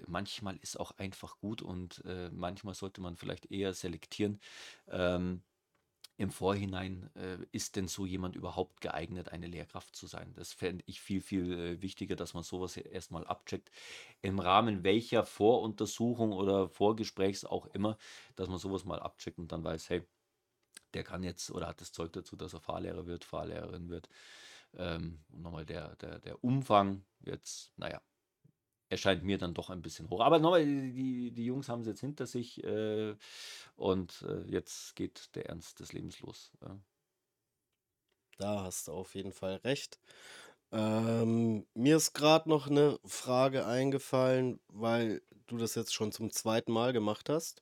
manchmal 0.08 0.58
ist 0.58 0.80
auch 0.80 0.92
einfach 0.98 1.38
gut 1.40 1.62
und 1.62 2.04
äh, 2.06 2.30
manchmal 2.32 2.74
sollte 2.74 3.02
man 3.02 3.16
vielleicht 3.16 3.52
eher 3.52 3.74
selektieren. 3.74 4.40
Ähm, 4.88 5.44
im 6.18 6.32
Vorhinein, 6.32 7.10
äh, 7.16 7.38
ist 7.54 7.76
denn 7.78 7.88
so 7.88 8.06
jemand 8.06 8.36
überhaupt 8.36 8.82
geeignet, 8.82 9.30
eine 9.30 9.48
Lehrkraft 9.48 9.96
zu 9.96 10.08
sein? 10.08 10.34
Das 10.36 10.54
fände 10.54 10.84
ich 10.88 11.02
viel, 11.02 11.22
viel 11.22 11.54
äh, 11.54 11.82
wichtiger, 11.82 12.16
dass 12.16 12.34
man 12.34 12.44
sowas 12.44 12.78
erstmal 12.78 13.26
abcheckt. 13.26 13.72
Im 14.22 14.40
Rahmen 14.40 14.84
welcher 14.84 15.26
Voruntersuchung 15.26 16.34
oder 16.34 16.70
Vorgesprächs 16.70 17.46
auch 17.46 17.68
immer, 17.68 17.98
dass 18.36 18.50
man 18.50 18.60
sowas 18.60 18.86
mal 18.86 19.00
abcheckt 19.00 19.40
und 19.40 19.52
dann 19.52 19.64
weiß, 19.64 19.90
hey, 19.90 20.04
der 20.94 21.04
kann 21.04 21.24
jetzt 21.24 21.52
oder 21.52 21.68
hat 21.68 21.82
das 21.82 21.92
Zeug 21.92 22.14
dazu, 22.14 22.36
dass 22.36 22.54
er 22.54 22.62
Fahrlehrer 22.62 23.06
wird, 23.06 23.24
Fahrlehrerin 23.24 23.90
wird. 23.90 24.10
Ähm, 24.74 25.24
und 25.32 25.42
nochmal 25.42 25.66
der, 25.66 25.96
der, 25.98 26.20
der 26.20 26.44
Umfang 26.44 27.06
jetzt, 27.22 27.72
naja, 27.78 28.02
erscheint 28.90 29.24
mir 29.24 29.38
dann 29.38 29.54
doch 29.54 29.70
ein 29.70 29.82
bisschen 29.82 30.10
hoch. 30.10 30.22
Aber 30.22 30.40
nochmal, 30.40 30.66
die, 30.66 31.32
die 31.32 31.46
Jungs 31.46 31.70
haben 31.70 31.82
es 31.82 31.88
jetzt 31.88 32.02
hinter 32.02 32.26
sich 32.26 32.64
äh, 32.64 33.16
und 33.76 34.24
äh, 34.24 34.42
jetzt 34.50 34.96
geht 34.96 35.36
der 35.36 35.48
Ernst 35.48 35.80
des 35.80 35.94
Lebens 35.94 36.20
los. 36.22 36.52
Ja. 36.62 36.80
Da 38.38 38.64
hast 38.64 38.88
du 38.88 38.94
auf 38.94 39.16
jeden 39.16 39.32
Fall 39.32 39.56
recht. 39.58 40.00
Ähm, 40.72 41.68
mir 41.74 41.98
ist 41.98 42.14
gerade 42.14 42.50
noch 42.50 42.68
eine 42.68 43.00
Frage 43.06 43.66
eingefallen, 43.66 44.60
weil 44.68 45.22
du 45.48 45.58
das 45.58 45.76
jetzt 45.76 45.94
schon 45.94 46.12
zum 46.12 46.32
zweiten 46.32 46.72
Mal 46.72 46.94
gemacht 46.94 47.30
hast. 47.30 47.62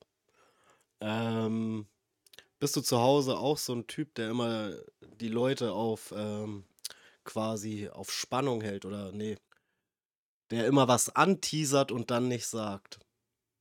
Ähm, 1.00 1.88
bist 2.60 2.76
du 2.76 2.82
zu 2.82 3.00
Hause 3.00 3.38
auch 3.38 3.58
so 3.58 3.74
ein 3.74 3.88
Typ, 3.88 4.16
der 4.16 4.30
immer 4.30 4.74
die 5.20 5.30
Leute 5.30 5.72
auf 5.74 6.14
ähm, 6.16 6.66
quasi 7.24 7.90
auf 7.90 8.12
Spannung 8.12 8.62
hält 8.62 8.86
oder 8.86 9.12
nee, 9.12 9.38
der 10.52 10.66
immer 10.68 10.88
was 10.88 11.16
anteasert 11.16 11.92
und 11.92 12.12
dann 12.12 12.28
nicht 12.28 12.48
sagt? 12.48 13.00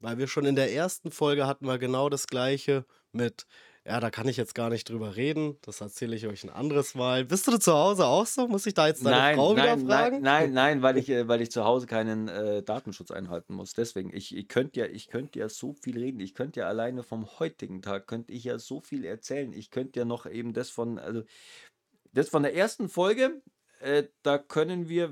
Weil 0.00 0.18
wir 0.18 0.28
schon 0.28 0.44
in 0.44 0.56
der 0.56 0.72
ersten 0.72 1.10
Folge 1.10 1.46
hatten 1.46 1.66
wir 1.66 1.78
genau 1.78 2.08
das 2.08 2.26
gleiche 2.26 2.84
mit 3.12 3.46
ja, 3.86 4.00
da 4.00 4.10
kann 4.10 4.26
ich 4.26 4.36
jetzt 4.36 4.54
gar 4.56 4.68
nicht 4.68 4.90
drüber 4.90 5.14
reden. 5.14 5.56
Das 5.62 5.80
erzähle 5.80 6.16
ich 6.16 6.26
euch 6.26 6.42
ein 6.42 6.50
anderes 6.50 6.96
Mal. 6.96 7.24
Bist 7.24 7.46
du 7.46 7.56
zu 7.56 7.72
Hause 7.72 8.06
auch 8.06 8.26
so? 8.26 8.48
Muss 8.48 8.66
ich 8.66 8.74
da 8.74 8.88
jetzt 8.88 9.04
deine 9.04 9.16
nein, 9.16 9.36
Frau 9.36 9.54
nein, 9.54 9.78
wieder 9.78 9.88
fragen? 9.88 10.22
Nein, 10.22 10.22
nein, 10.22 10.52
nein, 10.52 10.82
weil 10.82 10.96
ich, 10.96 11.08
äh, 11.08 11.28
weil 11.28 11.40
ich 11.40 11.52
zu 11.52 11.64
Hause 11.64 11.86
keinen 11.86 12.26
äh, 12.26 12.62
Datenschutz 12.64 13.12
einhalten 13.12 13.54
muss. 13.54 13.74
Deswegen, 13.74 14.12
ich, 14.12 14.36
ich 14.36 14.48
könnte 14.48 14.80
ja, 14.80 14.86
ich 14.86 15.08
ja 15.34 15.48
so 15.48 15.72
viel 15.72 15.98
reden. 15.98 16.18
Ich 16.18 16.34
könnte 16.34 16.60
ja 16.60 16.66
alleine 16.66 17.04
vom 17.04 17.38
heutigen 17.38 17.80
Tag, 17.80 18.08
könnte 18.08 18.32
ich 18.32 18.44
ja 18.44 18.58
so 18.58 18.80
viel 18.80 19.04
erzählen. 19.04 19.52
Ich 19.52 19.70
könnte 19.70 20.00
ja 20.00 20.04
noch 20.04 20.26
eben 20.26 20.52
das 20.52 20.70
von, 20.70 20.98
also 20.98 21.22
das 22.12 22.28
von 22.28 22.42
der 22.42 22.56
ersten 22.56 22.88
Folge, 22.88 23.40
äh, 23.80 24.04
da 24.22 24.38
können 24.38 24.88
wir, 24.88 25.10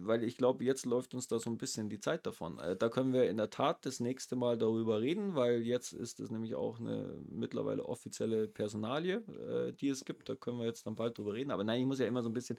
weil 0.00 0.22
ich 0.22 0.36
glaube, 0.36 0.64
jetzt 0.64 0.86
läuft 0.86 1.14
uns 1.14 1.26
da 1.26 1.38
so 1.38 1.50
ein 1.50 1.58
bisschen 1.58 1.88
die 1.88 1.98
Zeit 1.98 2.26
davon. 2.26 2.58
Äh, 2.58 2.76
da 2.76 2.88
können 2.88 3.12
wir 3.12 3.28
in 3.28 3.36
der 3.36 3.50
Tat 3.50 3.84
das 3.84 4.00
nächste 4.00 4.36
Mal 4.36 4.56
darüber 4.56 5.00
reden, 5.00 5.34
weil 5.34 5.62
jetzt 5.62 5.92
ist 5.92 6.20
es 6.20 6.30
nämlich 6.30 6.54
auch 6.54 6.78
eine 6.78 7.16
mittlerweile 7.28 7.84
offizielle 7.84 8.46
Personalie, 8.46 9.16
äh, 9.48 9.72
die 9.72 9.88
es 9.88 10.04
gibt. 10.04 10.28
Da 10.28 10.36
können 10.36 10.58
wir 10.58 10.66
jetzt 10.66 10.86
dann 10.86 10.94
bald 10.94 11.18
drüber 11.18 11.34
reden. 11.34 11.50
Aber 11.50 11.64
nein, 11.64 11.80
ich 11.80 11.86
muss 11.86 11.98
ja 11.98 12.06
immer 12.06 12.22
so 12.22 12.28
ein 12.28 12.34
bisschen, 12.34 12.58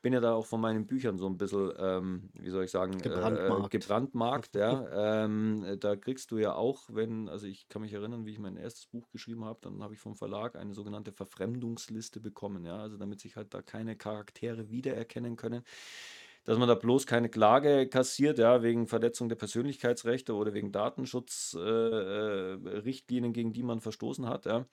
bin 0.00 0.12
ja 0.12 0.20
da 0.20 0.34
auch 0.34 0.46
von 0.46 0.60
meinen 0.60 0.86
Büchern 0.86 1.18
so 1.18 1.26
ein 1.26 1.36
bisschen, 1.36 1.72
ähm, 1.78 2.30
wie 2.34 2.50
soll 2.50 2.64
ich 2.64 2.70
sagen, 2.70 2.94
äh, 2.94 3.02
Gebrandmarkt. 3.02 3.70
gebrandmarkt, 3.70 4.54
ja. 4.54 5.24
ähm, 5.24 5.76
da 5.80 5.96
kriegst 5.96 6.30
du 6.30 6.38
ja 6.38 6.54
auch, 6.54 6.84
wenn, 6.88 7.28
also 7.28 7.46
ich 7.46 7.68
kann 7.68 7.82
mich 7.82 7.92
erinnern, 7.92 8.24
wie 8.24 8.32
ich 8.32 8.38
mein 8.38 8.56
erstes 8.56 8.86
Buch 8.86 9.10
geschrieben 9.10 9.44
habe, 9.44 9.58
dann 9.62 9.82
habe 9.82 9.92
ich 9.92 10.00
vom 10.00 10.14
Verlag 10.14 10.56
eine 10.56 10.72
sogenannte 10.72 11.12
Verfremdungsliste 11.12 12.20
bekommen, 12.20 12.64
ja. 12.64 12.78
Also 12.78 12.96
damit 12.96 13.20
sich 13.20 13.36
halt 13.36 13.52
da 13.52 13.60
keine 13.60 13.96
Charaktere 13.96 14.70
wiedererkennen 14.86 15.36
können 15.36 15.62
dass 16.46 16.58
man 16.58 16.68
da 16.68 16.76
bloß 16.76 17.06
keine 17.06 17.28
Klage 17.28 17.88
kassiert, 17.88 18.38
ja, 18.38 18.62
wegen 18.62 18.86
Verletzung 18.86 19.28
der 19.28 19.36
Persönlichkeitsrechte 19.36 20.34
oder 20.34 20.54
wegen 20.54 20.70
Datenschutzrichtlinien, 20.70 23.24
äh, 23.24 23.30
äh, 23.30 23.32
gegen 23.32 23.52
die 23.52 23.64
man 23.64 23.80
verstoßen 23.80 24.28
hat, 24.28 24.46
ja. 24.46 24.64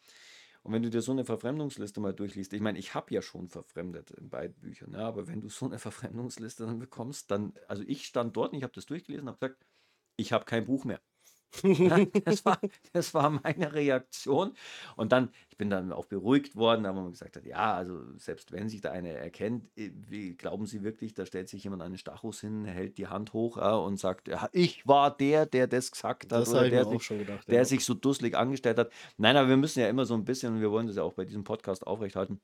Und 0.61 0.71
wenn 0.71 0.83
du 0.83 0.89
dir 0.89 1.01
so 1.01 1.11
eine 1.11 1.25
Verfremdungsliste 1.25 1.99
mal 1.99 2.13
durchliest, 2.13 2.53
ich 2.53 2.61
meine, 2.61 2.79
ich 2.79 2.93
habe 2.93 3.13
ja 3.13 3.21
schon 3.21 3.49
verfremdet 3.49 4.11
in 4.11 4.29
beiden 4.29 4.55
Büchern, 4.59 4.93
ja, 4.93 5.07
aber 5.07 5.27
wenn 5.27 5.41
du 5.41 5.49
so 5.49 5.65
eine 5.65 5.79
Verfremdungsliste 5.79 6.65
dann 6.65 6.79
bekommst, 6.79 7.31
dann, 7.31 7.53
also 7.67 7.83
ich 7.85 8.05
stand 8.05 8.37
dort 8.37 8.53
und 8.53 8.59
ich 8.59 8.63
habe 8.63 8.73
das 8.73 8.85
durchgelesen, 8.85 9.27
habe 9.27 9.39
gesagt, 9.39 9.65
ich 10.15 10.31
habe 10.31 10.45
kein 10.45 10.65
Buch 10.65 10.85
mehr. 10.85 11.01
das, 12.25 12.45
war, 12.45 12.59
das 12.93 13.13
war 13.13 13.29
meine 13.29 13.73
Reaktion. 13.73 14.53
Und 14.95 15.11
dann, 15.11 15.29
ich 15.49 15.57
bin 15.57 15.69
dann 15.69 15.91
auch 15.91 16.05
beruhigt 16.05 16.55
worden, 16.55 16.85
aber 16.85 17.01
man 17.01 17.11
gesagt 17.11 17.35
hat, 17.35 17.45
ja, 17.45 17.75
also 17.75 18.01
selbst 18.17 18.51
wenn 18.51 18.69
sich 18.69 18.81
da 18.81 18.91
einer 18.91 19.09
erkennt, 19.09 19.65
äh, 19.77 19.91
wie, 20.09 20.35
glauben 20.35 20.65
Sie 20.65 20.83
wirklich, 20.83 21.13
da 21.13 21.25
stellt 21.25 21.49
sich 21.49 21.63
jemand 21.63 21.83
einen 21.83 21.97
Stachus 21.97 22.41
hin, 22.41 22.65
hält 22.65 22.97
die 22.97 23.07
Hand 23.07 23.33
hoch 23.33 23.57
ja, 23.57 23.75
und 23.75 23.97
sagt, 23.97 24.27
ja, 24.27 24.49
ich 24.51 24.87
war 24.87 25.15
der, 25.15 25.45
der 25.45 25.67
das 25.67 25.91
gesagt 25.91 26.31
hat, 26.31 26.41
Das 26.41 26.49
oder 26.49 26.69
der 26.69 26.85
sich, 26.85 27.07
gedacht, 27.07 27.47
der 27.47 27.55
ja. 27.55 27.65
sich 27.65 27.85
so 27.85 27.93
dusselig 27.93 28.35
angestellt 28.35 28.77
hat. 28.79 28.91
Nein, 29.17 29.37
aber 29.37 29.49
wir 29.49 29.57
müssen 29.57 29.79
ja 29.79 29.87
immer 29.87 30.05
so 30.05 30.15
ein 30.15 30.25
bisschen, 30.25 30.55
und 30.55 30.61
wir 30.61 30.71
wollen 30.71 30.87
das 30.87 30.95
ja 30.95 31.03
auch 31.03 31.13
bei 31.13 31.25
diesem 31.25 31.43
Podcast 31.43 31.85
aufrechthalten, 31.85 32.41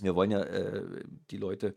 wir 0.00 0.14
wollen 0.14 0.30
ja 0.30 0.42
äh, 0.42 1.04
die 1.30 1.36
Leute 1.36 1.74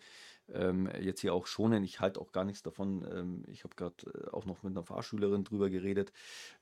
ähm, 0.49 0.89
jetzt 1.01 1.21
hier 1.21 1.33
auch 1.33 1.47
schonen. 1.47 1.83
Ich 1.83 1.99
halte 1.99 2.19
auch 2.21 2.31
gar 2.31 2.43
nichts 2.45 2.61
davon. 2.63 3.05
Ähm, 3.11 3.43
ich 3.47 3.63
habe 3.63 3.75
gerade 3.75 3.95
äh, 4.27 4.29
auch 4.31 4.45
noch 4.45 4.63
mit 4.63 4.71
einer 4.71 4.83
Fahrschülerin 4.83 5.43
drüber 5.43 5.69
geredet. 5.69 6.11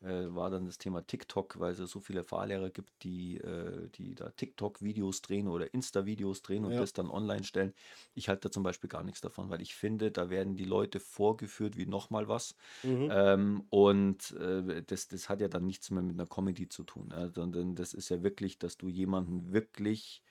Äh, 0.01 0.33
war 0.33 0.49
dann 0.49 0.65
das 0.65 0.77
Thema 0.77 1.05
TikTok, 1.05 1.59
weil 1.59 1.73
es 1.73 1.77
so 1.79 1.99
viele 1.99 2.23
Fahrlehrer 2.23 2.69
gibt, 2.69 3.03
die, 3.03 3.37
äh, 3.37 3.89
die 3.89 4.15
da 4.15 4.31
TikTok-Videos 4.31 5.21
drehen 5.21 5.47
oder 5.47 5.73
Insta-Videos 5.73 6.41
drehen 6.41 6.65
und 6.65 6.79
Ja. 6.79 6.79
das 6.79 6.93
dann 6.93 7.09
online 7.09 7.43
stellen. 7.43 7.73
Ich 8.13 8.29
halte 8.29 8.47
da 8.49 8.51
zum 8.51 8.63
Beispiel 8.63 8.89
gar 8.89 9.03
nichts 9.03 9.21
davon, 9.21 9.49
weil 9.49 9.61
ich 9.61 9.75
finde, 9.75 10.11
da 10.11 10.29
werden 10.29 10.55
die 10.57 10.65
Leute 10.65 10.99
vorgeführt 10.99 11.77
wie 11.77 11.85
nochmal 11.85 12.27
was. 12.27 12.55
Mhm. 12.83 13.09
Ähm, 13.09 13.65
und 13.69 14.31
äh, 14.31 14.83
das, 14.83 15.07
das 15.07 15.29
hat 15.29 15.41
ja 15.41 15.47
dann 15.47 15.65
nichts 15.65 15.91
mehr 15.91 16.03
mit 16.03 16.13
einer 16.15 16.27
Comedy 16.27 16.69
zu 16.69 16.83
tun, 16.83 17.13
sondern 17.33 17.75
das 17.75 17.93
ist 17.93 18.09
ja 18.09 18.23
wirklich, 18.23 18.59
dass 18.59 18.77
du 18.77 18.87
jemanden 18.87 19.51
wirklich 19.53 20.22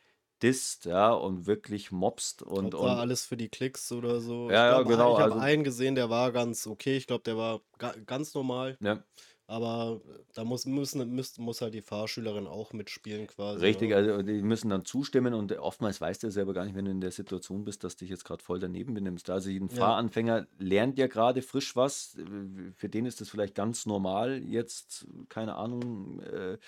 disst, 0.42 0.84
ja, 0.86 1.12
und 1.12 1.46
wirklich 1.46 1.92
mobst 1.92 2.42
und, 2.42 2.74
Ob 2.74 2.80
war 2.80 2.98
und 2.98 2.98
alles 2.98 3.24
für 3.26 3.36
die 3.36 3.48
Klicks 3.48 3.90
oder 3.92 4.20
so. 4.20 4.52
Ich 4.52 4.64
ja, 4.64 4.66
ja, 4.66 4.82
glaube, 4.82 4.84
genau, 4.84 5.12
ich 5.12 5.18
habe 5.18 5.34
also, 5.34 5.38
einen 5.38 5.64
gesehen, 5.64 5.94
der 5.94 6.10
war 6.10 6.32
ganz 6.32 6.66
okay. 6.66 6.96
Ich 6.96 7.06
glaube, 7.06 7.22
der 7.24 7.36
war 7.36 7.60
ga 7.78 7.92
ganz 8.06 8.34
normal. 8.34 8.78
ja, 8.80 9.04
Aber 9.46 10.02
da 10.34 10.44
muss, 10.44 10.66
müssen, 10.66 11.08
müsst, 11.14 11.38
muss 11.38 11.60
halt 11.62 11.74
die 11.74 11.82
Fahrschülerin 11.82 12.46
auch 12.46 12.72
mitspielen 12.72 13.26
quasi. 13.28 13.68
richtig, 13.68 13.94
Ne? 13.94 13.94
also 13.94 14.22
die 14.22 14.42
müssen 14.42 14.70
dann 14.70 14.84
zustimmen 14.86 15.34
und 15.34 15.52
oftmals 15.58 16.00
weißt 16.00 16.22
du 16.22 16.28
ja 16.28 16.30
selber 16.30 16.54
gar 16.54 16.64
nicht, 16.64 16.74
wenn 16.74 16.86
du 16.86 16.90
in 16.90 17.00
der 17.02 17.10
Situation 17.12 17.64
bist, 17.64 17.84
dass 17.84 17.96
dich 17.96 18.08
jetzt 18.08 18.24
gerade 18.24 18.42
voll 18.42 18.58
daneben 18.58 18.94
benimmst. 18.94 19.28
Also 19.30 19.50
ein 19.50 19.68
Ja. 19.68 19.92
Fahranfänger 19.92 20.46
lernt 20.58 20.98
ja 20.98 21.06
gerade 21.06 21.42
frisch 21.42 21.76
was, 21.76 22.16
für 22.74 22.88
den 22.88 23.04
ist 23.04 23.20
das 23.20 23.28
vielleicht 23.28 23.54
ganz 23.54 23.84
normal, 23.84 24.42
jetzt, 24.42 25.06
keine 25.28 25.56
Ahnung, 25.56 26.20
äh, 26.20 26.58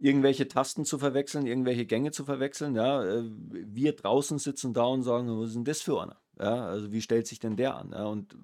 irgendwelche 0.00 0.48
Tasten 0.48 0.84
zu 0.84 0.98
verwechseln, 0.98 1.46
irgendwelche 1.46 1.86
Gänge 1.86 2.10
zu 2.10 2.24
verwechseln. 2.24 2.74
Ja, 2.74 3.04
äh, 3.04 3.22
wir 3.24 3.94
draußen 3.94 4.38
sitzen 4.38 4.72
da 4.72 4.84
und 4.84 5.02
sagen, 5.02 5.28
was 5.38 5.50
ist 5.50 5.56
denn 5.56 5.64
das 5.64 5.82
für 5.82 6.02
einer? 6.02 6.16
Ja, 6.40 6.66
also 6.66 6.90
wie 6.90 7.02
stellt 7.02 7.26
sich 7.26 7.38
denn 7.38 7.56
der 7.56 7.76
an? 7.76 7.90
Ja, 7.92 8.06
und 8.06 8.34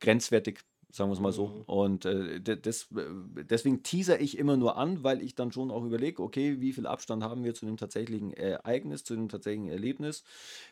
grenzwertig, 0.00 0.60
sagen 0.92 1.10
wir 1.10 1.14
es 1.14 1.20
mal 1.20 1.32
so. 1.32 1.48
Mhm. 1.48 1.62
Und 1.62 2.04
äh, 2.04 2.40
das, 2.40 2.88
äh, 2.96 3.06
deswegen 3.50 3.82
teaser 3.82 4.20
ich 4.20 4.38
immer 4.38 4.56
nur 4.56 4.76
an, 4.76 5.02
weil 5.02 5.20
ich 5.20 5.34
dann 5.34 5.50
schon 5.50 5.72
auch 5.72 5.84
überlege, 5.84 6.22
okay, 6.22 6.60
wie 6.60 6.72
viel 6.72 6.86
Abstand 6.86 7.24
haben 7.24 7.42
wir 7.42 7.54
zu 7.54 7.66
dem 7.66 7.76
tatsächlichen 7.76 8.32
Ereignis, 8.32 9.02
zu 9.02 9.16
dem 9.16 9.28
tatsächlichen 9.28 9.70
Erlebnis? 9.70 10.22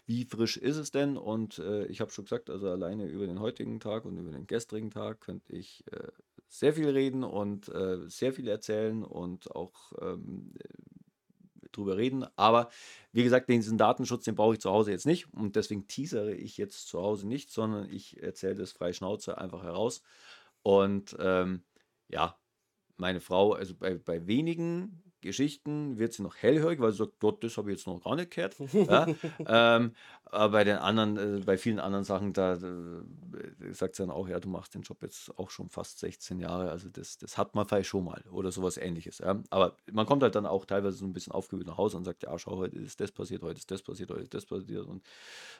Wie 0.06 0.24
frisch 0.24 0.56
ist 0.56 0.76
es 0.76 0.92
denn? 0.92 1.16
Und 1.16 1.58
äh, 1.58 1.86
ich 1.86 2.00
habe 2.00 2.12
schon 2.12 2.26
gesagt, 2.26 2.48
also 2.48 2.70
alleine 2.70 3.06
über 3.06 3.26
den 3.26 3.40
heutigen 3.40 3.80
Tag 3.80 4.04
und 4.04 4.16
über 4.18 4.30
den 4.30 4.46
gestrigen 4.46 4.92
Tag 4.92 5.20
könnte 5.20 5.52
ich 5.52 5.82
äh, 5.90 6.06
sehr 6.48 6.72
viel 6.72 6.88
reden 6.88 7.24
und 7.24 7.68
äh, 7.68 8.08
sehr 8.08 8.32
viel 8.32 8.48
erzählen 8.48 9.04
und 9.04 9.54
auch 9.54 9.92
ähm, 10.00 10.52
drüber 11.72 11.96
reden. 11.96 12.26
Aber 12.36 12.70
wie 13.12 13.24
gesagt, 13.24 13.48
diesen 13.48 13.78
Datenschutz, 13.78 14.24
den 14.24 14.34
brauche 14.34 14.54
ich 14.54 14.60
zu 14.60 14.70
Hause 14.70 14.90
jetzt 14.90 15.06
nicht. 15.06 15.32
Und 15.34 15.56
deswegen 15.56 15.86
teasere 15.86 16.34
ich 16.34 16.56
jetzt 16.56 16.88
zu 16.88 17.00
Hause 17.00 17.28
nicht, 17.28 17.50
sondern 17.50 17.88
ich 17.90 18.22
erzähle 18.22 18.56
das 18.56 18.72
frei 18.72 18.92
Schnauze 18.92 19.38
einfach 19.38 19.62
heraus. 19.62 20.02
Und 20.62 21.16
ähm, 21.20 21.62
ja, 22.08 22.38
meine 22.96 23.20
Frau, 23.20 23.52
also 23.52 23.74
bei, 23.74 23.96
bei 23.96 24.26
wenigen 24.26 25.05
Geschichten 25.26 25.98
wird 25.98 26.14
sie 26.14 26.22
noch 26.22 26.36
hellhörig, 26.36 26.80
weil 26.80 26.92
sie 26.92 26.98
sagt, 26.98 27.20
Gott, 27.20 27.44
das 27.44 27.56
habe 27.56 27.70
ich 27.70 27.78
jetzt 27.78 27.86
noch 27.86 28.02
gar 28.02 28.16
nicht 28.16 28.30
gehört. 28.30 28.56
Ja? 28.86 29.06
ähm, 29.46 29.92
aber 30.24 30.50
bei 30.50 30.64
den 30.64 30.76
anderen, 30.76 31.16
äh, 31.16 31.40
bei 31.44 31.56
vielen 31.58 31.78
anderen 31.78 32.04
Sachen, 32.04 32.32
da 32.32 32.54
äh, 32.54 33.72
sagt 33.72 33.96
sie 33.96 34.02
dann 34.02 34.10
auch, 34.10 34.28
ja, 34.28 34.40
du 34.40 34.48
machst 34.48 34.74
den 34.74 34.82
Job 34.82 35.02
jetzt 35.02 35.36
auch 35.38 35.50
schon 35.50 35.68
fast 35.68 35.98
16 35.98 36.40
Jahre, 36.40 36.70
also 36.70 36.88
das, 36.88 37.18
das 37.18 37.38
hat 37.38 37.54
man 37.54 37.66
vielleicht 37.66 37.88
schon 37.88 38.04
mal 38.04 38.22
oder 38.30 38.50
sowas 38.50 38.76
ähnliches. 38.76 39.18
Ja? 39.18 39.40
Aber 39.50 39.76
man 39.92 40.06
kommt 40.06 40.22
halt 40.22 40.34
dann 40.34 40.46
auch 40.46 40.64
teilweise 40.64 40.96
so 40.96 41.04
ein 41.04 41.12
bisschen 41.12 41.32
aufgewühlt 41.32 41.66
nach 41.66 41.78
Hause 41.78 41.96
und 41.96 42.04
sagt, 42.04 42.22
ja, 42.22 42.38
schau, 42.38 42.56
heute 42.56 42.76
ist 42.76 43.00
das 43.00 43.12
passiert, 43.12 43.42
heute 43.42 43.58
ist 43.58 43.70
das 43.70 43.82
passiert, 43.82 44.10
heute 44.10 44.22
ist 44.22 44.34
das 44.34 44.46
passiert 44.46 44.86
und 44.86 45.02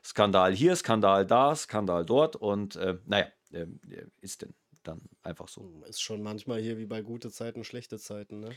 Skandal 0.04 0.54
hier, 0.54 0.74
Skandal 0.76 1.26
da, 1.26 1.54
Skandal 1.54 2.04
dort 2.04 2.36
und 2.36 2.76
äh, 2.76 2.98
naja, 3.06 3.26
äh, 3.52 3.66
ist 4.20 4.42
denn 4.42 4.54
dann 4.86 5.02
einfach 5.22 5.48
so. 5.48 5.82
Ist 5.88 6.02
schon 6.02 6.22
manchmal 6.22 6.60
hier 6.60 6.78
wie 6.78 6.86
bei 6.86 7.02
gute 7.02 7.30
Zeiten, 7.30 7.64
schlechte 7.64 7.98
Zeiten, 7.98 8.40
ne? 8.40 8.50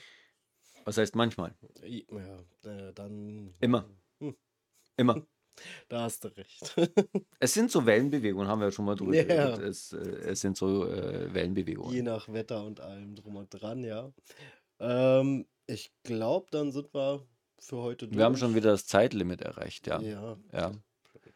Was 0.89 0.97
heißt 0.97 1.15
manchmal? 1.15 1.53
Ja, 1.83 2.39
äh, 2.63 2.91
dann. 2.95 3.53
Immer. 3.59 3.87
Hm, 4.19 4.35
Immer. 4.97 5.21
da 5.87 6.01
hast 6.01 6.23
du 6.23 6.29
recht. 6.35 6.75
Es 7.39 7.53
sind 7.53 7.69
so 7.69 7.85
Wellenbewegungen, 7.85 8.47
haben 8.47 8.59
wir 8.59 8.65
ja 8.65 8.71
schon 8.71 8.85
mal 8.85 8.95
drüber 8.95 9.13
Ja. 9.13 9.23
geredet. 9.23 9.59
Es, 9.69 9.93
äh, 9.93 9.99
es 9.99 10.41
sind 10.41 10.57
so 10.57 10.87
äh, 10.87 11.27
Je 11.27 11.33
Wellenbewegungen. 11.35 12.03
nach 12.05 12.27
Wetter 12.33 12.65
und 12.65 12.79
allem 12.79 13.13
drum 13.15 13.35
und 13.35 13.49
dran, 13.51 13.83
ja. 13.83 14.11
Ähm, 14.79 15.45
ich 15.67 15.91
glaube, 16.01 16.47
dann 16.49 16.71
sind 16.71 16.91
wir 16.91 17.23
für 17.59 17.77
heute 17.77 18.09
Wir 18.11 18.23
haben 18.23 18.35
schon 18.35 18.53
durch. 18.53 18.63
wieder 18.63 18.71
das 18.71 18.87
Zeitlimit 18.87 19.41
erreicht, 19.41 19.85
ja. 19.85 20.01
Ja, 20.01 20.37
Ja. 20.51 20.71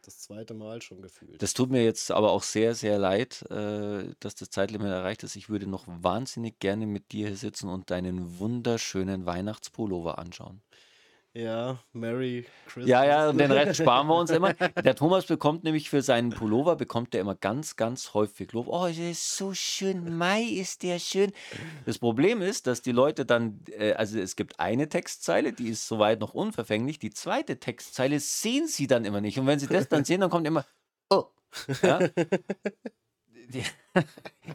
Das 0.07 0.19
zweite 0.19 0.53
Mal 0.53 0.81
schon 0.81 1.01
gefühlt. 1.01 1.41
Das 1.41 1.53
tut 1.53 1.71
mir 1.71 1.83
jetzt 1.83 2.11
aber 2.11 2.31
auch 2.31 2.43
sehr, 2.43 2.75
sehr 2.75 2.99
leid, 2.99 3.43
äh, 3.49 4.13
dass 4.19 4.35
das 4.35 4.49
Zeitlimit 4.49 4.87
erreicht 4.87 5.23
ist. 5.23 5.35
Ich 5.35 5.49
würde 5.49 5.67
noch 5.67 5.85
wahnsinnig 5.87 6.59
gerne 6.59 6.85
mit 6.85 7.11
dir 7.11 7.27
hier 7.27 7.37
sitzen 7.37 7.69
und 7.69 7.89
deinen 7.89 8.39
wunderschönen 8.39 9.25
Weihnachtspullover 9.25 10.19
anschauen. 10.19 10.61
Ja, 11.35 11.79
Merry 11.93 12.45
Ja, 12.75 13.03
ja, 13.03 13.25
Christmas. 13.25 13.29
und 13.31 13.37
den 13.39 13.51
Rest 13.51 13.81
sparen 13.81 14.07
wir 14.07 14.15
uns 14.15 14.29
immer. 14.29 14.53
Der 14.53 14.95
Thomas 14.95 15.25
bekommt 15.25 15.63
nämlich 15.63 15.89
für 15.89 16.03
seinen 16.03 16.29
Pullover, 16.29 16.75
bekommt 16.75 17.15
er 17.15 17.21
immer 17.21 17.33
ganz, 17.33 17.75
ganz 17.75 18.13
häufig 18.13 18.51
Lob. 18.51 18.67
Oh, 18.67 18.85
der 18.85 19.11
ist 19.11 19.35
so 19.35 19.51
schön, 19.55 20.15
Mai 20.15 20.43
ist 20.43 20.83
der 20.83 20.99
schön. 20.99 21.31
Das 21.85 21.97
Problem 21.97 22.43
ist, 22.43 22.67
dass 22.67 22.83
die 22.83 22.91
Leute 22.91 23.25
dann, 23.25 23.61
äh, 23.71 23.93
also 23.93 24.19
es 24.19 24.35
gibt 24.35 24.59
eine 24.59 24.89
Textzeile, 24.89 25.53
die 25.53 25.69
ist 25.69 25.87
soweit 25.87 26.19
noch 26.19 26.35
unverfänglich. 26.35 26.99
Die 26.99 27.09
zweite 27.09 27.59
Textzeile 27.59 28.19
sehen 28.19 28.67
sie 28.67 28.85
dann 28.85 29.03
immer 29.03 29.19
nicht. 29.19 29.39
Und 29.39 29.47
wenn 29.47 29.57
sie 29.57 29.67
das 29.67 29.89
dann 29.89 30.05
sehen, 30.05 30.21
dann 30.21 30.29
kommt 30.29 30.45
immer, 30.45 30.65
oh. 31.09 31.25
Ja? 31.81 31.99
Die, 33.49 33.63
ja, 33.95 34.03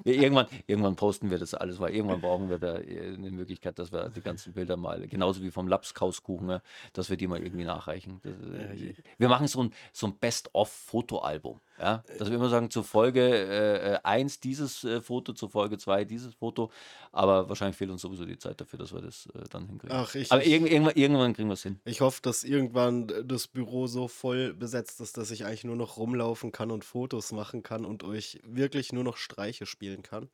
irgendwann, 0.05 0.47
irgendwann 0.67 0.97
posten 0.97 1.31
wir 1.31 1.39
das 1.39 1.55
alles, 1.55 1.79
weil 1.81 1.95
irgendwann 1.95 2.21
brauchen 2.21 2.51
wir 2.51 2.59
da 2.59 2.79
äh, 2.79 3.15
eine 3.15 3.31
Möglichkeit, 3.31 3.79
dass 3.79 3.93
wir 3.93 4.09
die 4.11 4.21
ganzen 4.21 4.53
Bilder 4.53 4.77
mal, 4.77 5.07
genauso 5.07 5.43
wie 5.43 5.51
vom 5.51 5.69
Lapskauskuchen, 5.69 6.47
ne, 6.47 6.63
dass 6.93 7.11
wir 7.11 7.17
die 7.17 7.27
mal 7.27 7.43
irgendwie 7.43 7.65
nachreichen. 7.65 8.21
Das, 8.23 8.33
Ja, 8.53 8.61
äh, 8.61 8.95
wir 9.19 9.29
machen 9.29 9.47
so 9.47 9.63
ein, 9.63 9.73
so 9.93 10.07
ein 10.07 10.19
Best-of-Fotoalbum. 10.19 11.61
Ja? 11.79 12.03
Dass 12.19 12.29
wir 12.29 12.37
immer 12.37 12.49
sagen, 12.49 12.71
zur 12.71 12.85
Folge 12.85 13.23
äh, 13.23 13.99
1 14.03 14.41
dieses 14.41 14.85
äh, 14.85 15.01
Foto, 15.01 15.33
zur 15.33 15.51
Folge 15.51 15.79
2 15.79 16.05
dieses 16.05 16.35
Foto. 16.35 16.71
Aber 17.13 17.49
wahrscheinlich 17.49 17.77
fehlt 17.77 17.91
uns 17.91 18.03
sowieso 18.03 18.25
die 18.25 18.39
Zeit 18.39 18.61
dafür, 18.61 18.79
dass 18.79 18.93
wir 18.93 19.01
das 19.01 19.27
äh, 19.35 19.45
dann 19.51 19.67
hinkriegen. 19.67 19.97
Ach, 19.97 20.15
ich, 20.15 20.31
Aber 20.33 20.45
irgend, 20.45 20.71
irgendwann, 20.71 20.95
irgendwann 20.97 21.33
kriegen 21.35 21.49
wir 21.49 21.55
es 21.55 21.63
hin. 21.63 21.81
ich 21.85 22.01
hoffe, 22.01 22.21
dass 22.23 22.45
irgendwann 22.45 23.07
das 23.25 23.47
Büro 23.47 23.87
so 23.87 24.09
voll 24.09 24.55
besetzt 24.55 25.01
ist, 25.01 25.17
dass 25.17 25.31
ich 25.31 25.45
eigentlich 25.45 25.65
nur 25.65 25.77
noch 25.77 25.97
rumlaufen 25.97 26.53
kann 26.53 26.71
und 26.71 26.85
Fotos 26.85 27.33
machen 27.33 27.63
kann 27.63 27.85
und 27.85 28.05
euch 28.05 28.41
wirklich 28.45 28.93
nur 28.93 29.05
noch 29.05 29.17
Streiche 29.17 29.67
spielen 29.67 30.03
kann. 30.03 30.29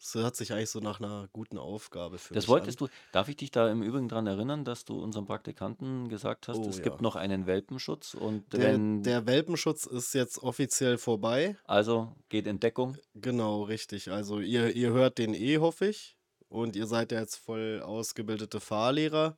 Es 0.00 0.14
hört 0.14 0.36
sich 0.36 0.52
eigentlich 0.52 0.70
so 0.70 0.78
nach 0.80 1.00
einer 1.00 1.28
guten 1.32 1.58
Aufgabe 1.58 2.18
für 2.18 2.32
Das 2.34 2.44
mich 2.44 2.48
an. 2.48 2.60
wolltest 2.60 2.80
du. 2.80 2.88
Darf 3.12 3.28
ich 3.28 3.36
dich 3.36 3.50
da 3.50 3.68
im 3.70 3.82
Übrigen 3.82 4.08
daran 4.08 4.26
erinnern, 4.28 4.64
dass 4.64 4.84
du 4.84 4.98
unserem 5.02 5.26
Praktikanten 5.26 6.08
gesagt 6.08 6.46
hast, 6.48 6.58
Oh 6.58 6.68
es 6.68 6.76
ja. 6.78 6.84
gibt 6.84 7.00
noch 7.00 7.16
einen 7.16 7.46
Welpenschutz 7.46 8.14
und 8.14 8.52
Der, 8.52 8.60
wenn 8.60 9.02
der 9.02 9.26
Welpenschutz 9.26 9.86
ist 9.86 10.14
jetzt 10.14 10.38
offiziell 10.42 10.98
vorbei. 10.98 11.56
also 11.64 12.14
geht 12.28 12.46
in 12.46 12.60
Deckung. 12.60 12.96
Genau, 13.14 13.62
richtig. 13.64 14.10
Also 14.12 14.38
ihr, 14.38 14.74
ihr 14.76 14.90
hört 14.92 15.18
den 15.18 15.34
eh, 15.34 15.58
hoffe 15.58 15.86
ich. 15.86 16.16
Und 16.48 16.76
ihr 16.76 16.86
seid 16.86 17.12
ja 17.12 17.20
jetzt 17.20 17.36
voll 17.36 17.82
ausgebildete 17.84 18.60
Fahrlehrer. 18.60 19.36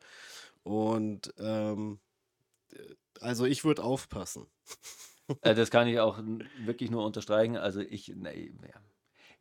Und 0.62 1.32
ähm, 1.38 1.98
also 3.20 3.46
ich 3.46 3.64
würde 3.64 3.82
aufpassen. 3.82 4.46
Äh, 5.42 5.54
das 5.54 5.70
kann 5.70 5.86
ich 5.86 6.00
auch 6.00 6.18
wirklich 6.64 6.90
nur 6.90 7.04
unterstreichen. 7.06 7.56
Also 7.56 7.78
ich, 7.78 8.08
nee, 8.16 8.52
ja. 8.62 8.80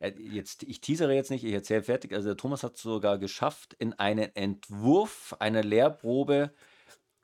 Äh, 0.00 0.12
jetzt, 0.18 0.64
ich 0.64 0.80
teasere 0.80 1.14
jetzt 1.14 1.30
nicht, 1.30 1.44
ich 1.44 1.52
erzähle 1.52 1.82
fertig. 1.82 2.12
Also 2.12 2.28
der 2.28 2.36
Thomas 2.36 2.64
hat 2.64 2.76
sogar 2.76 3.18
geschafft, 3.18 3.74
in 3.78 3.92
einen 3.92 4.34
Entwurf 4.34 5.36
einer 5.38 5.62
Lehrprobe 5.62 6.52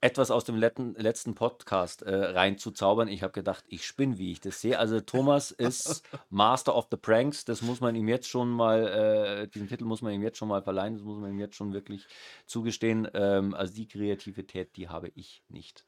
etwas 0.02 0.30
aus 0.30 0.44
dem 0.44 0.56
letzten, 0.56 0.94
letzten 0.94 1.34
Podcast 1.34 2.02
äh, 2.02 2.14
reinzuzaubern. 2.14 3.08
Ich 3.08 3.22
habe 3.22 3.32
gedacht, 3.32 3.64
ich 3.66 3.86
spinne, 3.86 4.18
wie 4.18 4.30
ich 4.30 4.40
das 4.40 4.60
sehe. 4.60 4.78
Also 4.78 5.00
Thomas 5.00 5.50
ist 5.50 6.04
Master 6.30 6.76
of 6.76 6.88
the 6.90 6.98
Pranks. 6.98 7.44
Das 7.46 7.62
muss 7.62 7.80
man 7.80 7.96
ihm 7.96 8.06
jetzt 8.06 8.28
schon 8.28 8.50
mal, 8.50 8.86
äh, 8.86 9.48
diesen 9.48 9.68
Titel 9.68 9.84
muss 9.84 10.02
man 10.02 10.12
ihm 10.12 10.22
jetzt 10.22 10.36
schon 10.38 10.48
mal 10.48 10.62
verleihen. 10.62 10.94
Das 10.94 11.02
muss 11.02 11.18
man 11.18 11.30
ihm 11.30 11.40
jetzt 11.40 11.56
schon 11.56 11.72
wirklich 11.72 12.06
zugestehen. 12.44 13.08
Ähm, 13.14 13.54
also 13.54 13.74
die 13.74 13.88
Kreativität, 13.88 14.76
die 14.76 14.88
habe 14.88 15.10
ich 15.14 15.42
nicht. 15.48 15.86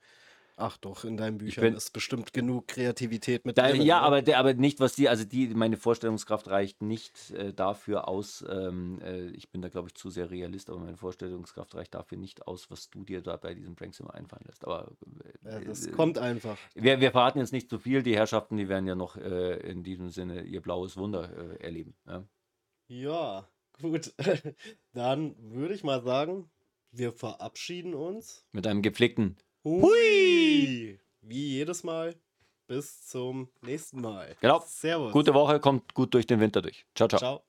Ach 0.60 0.76
doch, 0.76 1.04
in 1.04 1.16
deinen 1.16 1.38
Büchern 1.38 1.62
bin- 1.62 1.74
ist 1.74 1.92
bestimmt 1.92 2.32
genug 2.32 2.66
Kreativität 2.66 3.46
mit 3.46 3.56
Da, 3.56 3.68
drin. 3.70 3.80
ja, 3.82 4.00
aber, 4.00 4.22
der, 4.22 4.40
aber 4.40 4.54
nicht, 4.54 4.80
was 4.80 4.96
die, 4.96 5.08
also 5.08 5.24
die, 5.24 5.46
meine 5.54 5.76
Vorstellungskraft 5.76 6.48
reicht 6.48 6.82
nicht 6.82 7.30
äh, 7.30 7.54
dafür 7.54 8.08
aus, 8.08 8.44
ähm, 8.48 9.00
äh, 9.00 9.28
ich 9.30 9.50
bin 9.50 9.62
da 9.62 9.68
glaube 9.68 9.86
ich 9.88 9.94
zu 9.94 10.10
sehr 10.10 10.30
Realist, 10.32 10.68
aber 10.68 10.80
meine 10.80 10.96
Vorstellungskraft 10.96 11.76
reicht 11.76 11.94
dafür 11.94 12.18
nicht 12.18 12.48
aus, 12.48 12.72
was 12.72 12.90
du 12.90 13.04
dir 13.04 13.20
da 13.20 13.36
bei 13.36 13.54
diesem 13.54 13.76
Pranks 13.76 14.00
immer 14.00 14.14
einfallen 14.14 14.44
lässt. 14.46 14.64
Aber 14.64 14.90
Ja, 15.44 15.58
äh, 15.58 15.64
das 15.64 15.86
äh, 15.86 15.92
kommt 15.92 16.18
einfach. 16.18 16.58
wir, 16.74 17.00
wir 17.00 17.12
verraten 17.12 17.38
jetzt 17.38 17.52
nicht 17.52 17.70
zu 17.70 17.78
viel, 17.78 18.02
die 18.02 18.16
Herrschaften, 18.16 18.56
die 18.56 18.68
werden 18.68 18.88
ja 18.88 18.96
noch 18.96 19.16
äh, 19.16 19.58
in 19.60 19.84
diesem 19.84 20.08
Sinne 20.10 20.42
ihr 20.42 20.60
blaues 20.60 20.96
Wunder 20.96 21.30
äh, 21.36 21.62
erleben. 21.62 21.94
Ja? 22.04 22.24
Ja, 22.88 23.48
gut. 23.80 24.12
Dann 24.92 25.36
würde 25.38 25.74
ich 25.74 25.84
mal 25.84 26.02
sagen, 26.02 26.50
wir 26.90 27.12
verabschieden 27.12 27.94
uns. 27.94 28.44
Mit 28.50 28.66
einem 28.66 28.82
gepflegten 28.82 29.36
Hui! 29.68 30.98
Wie 31.20 31.48
jedes 31.56 31.84
Mal. 31.84 32.14
Bis 32.68 33.06
zum 33.06 33.48
nächsten 33.62 34.00
Mal. 34.00 34.34
Genau. 34.40 34.62
Servus. 34.66 35.12
Gute 35.12 35.34
Woche, 35.34 35.60
kommt 35.60 35.92
gut 35.94 36.14
durch 36.14 36.26
den 36.26 36.40
Winter 36.40 36.62
durch. 36.62 36.86
Ciao, 36.94 37.08
ciao. 37.08 37.18
Ciao. 37.18 37.47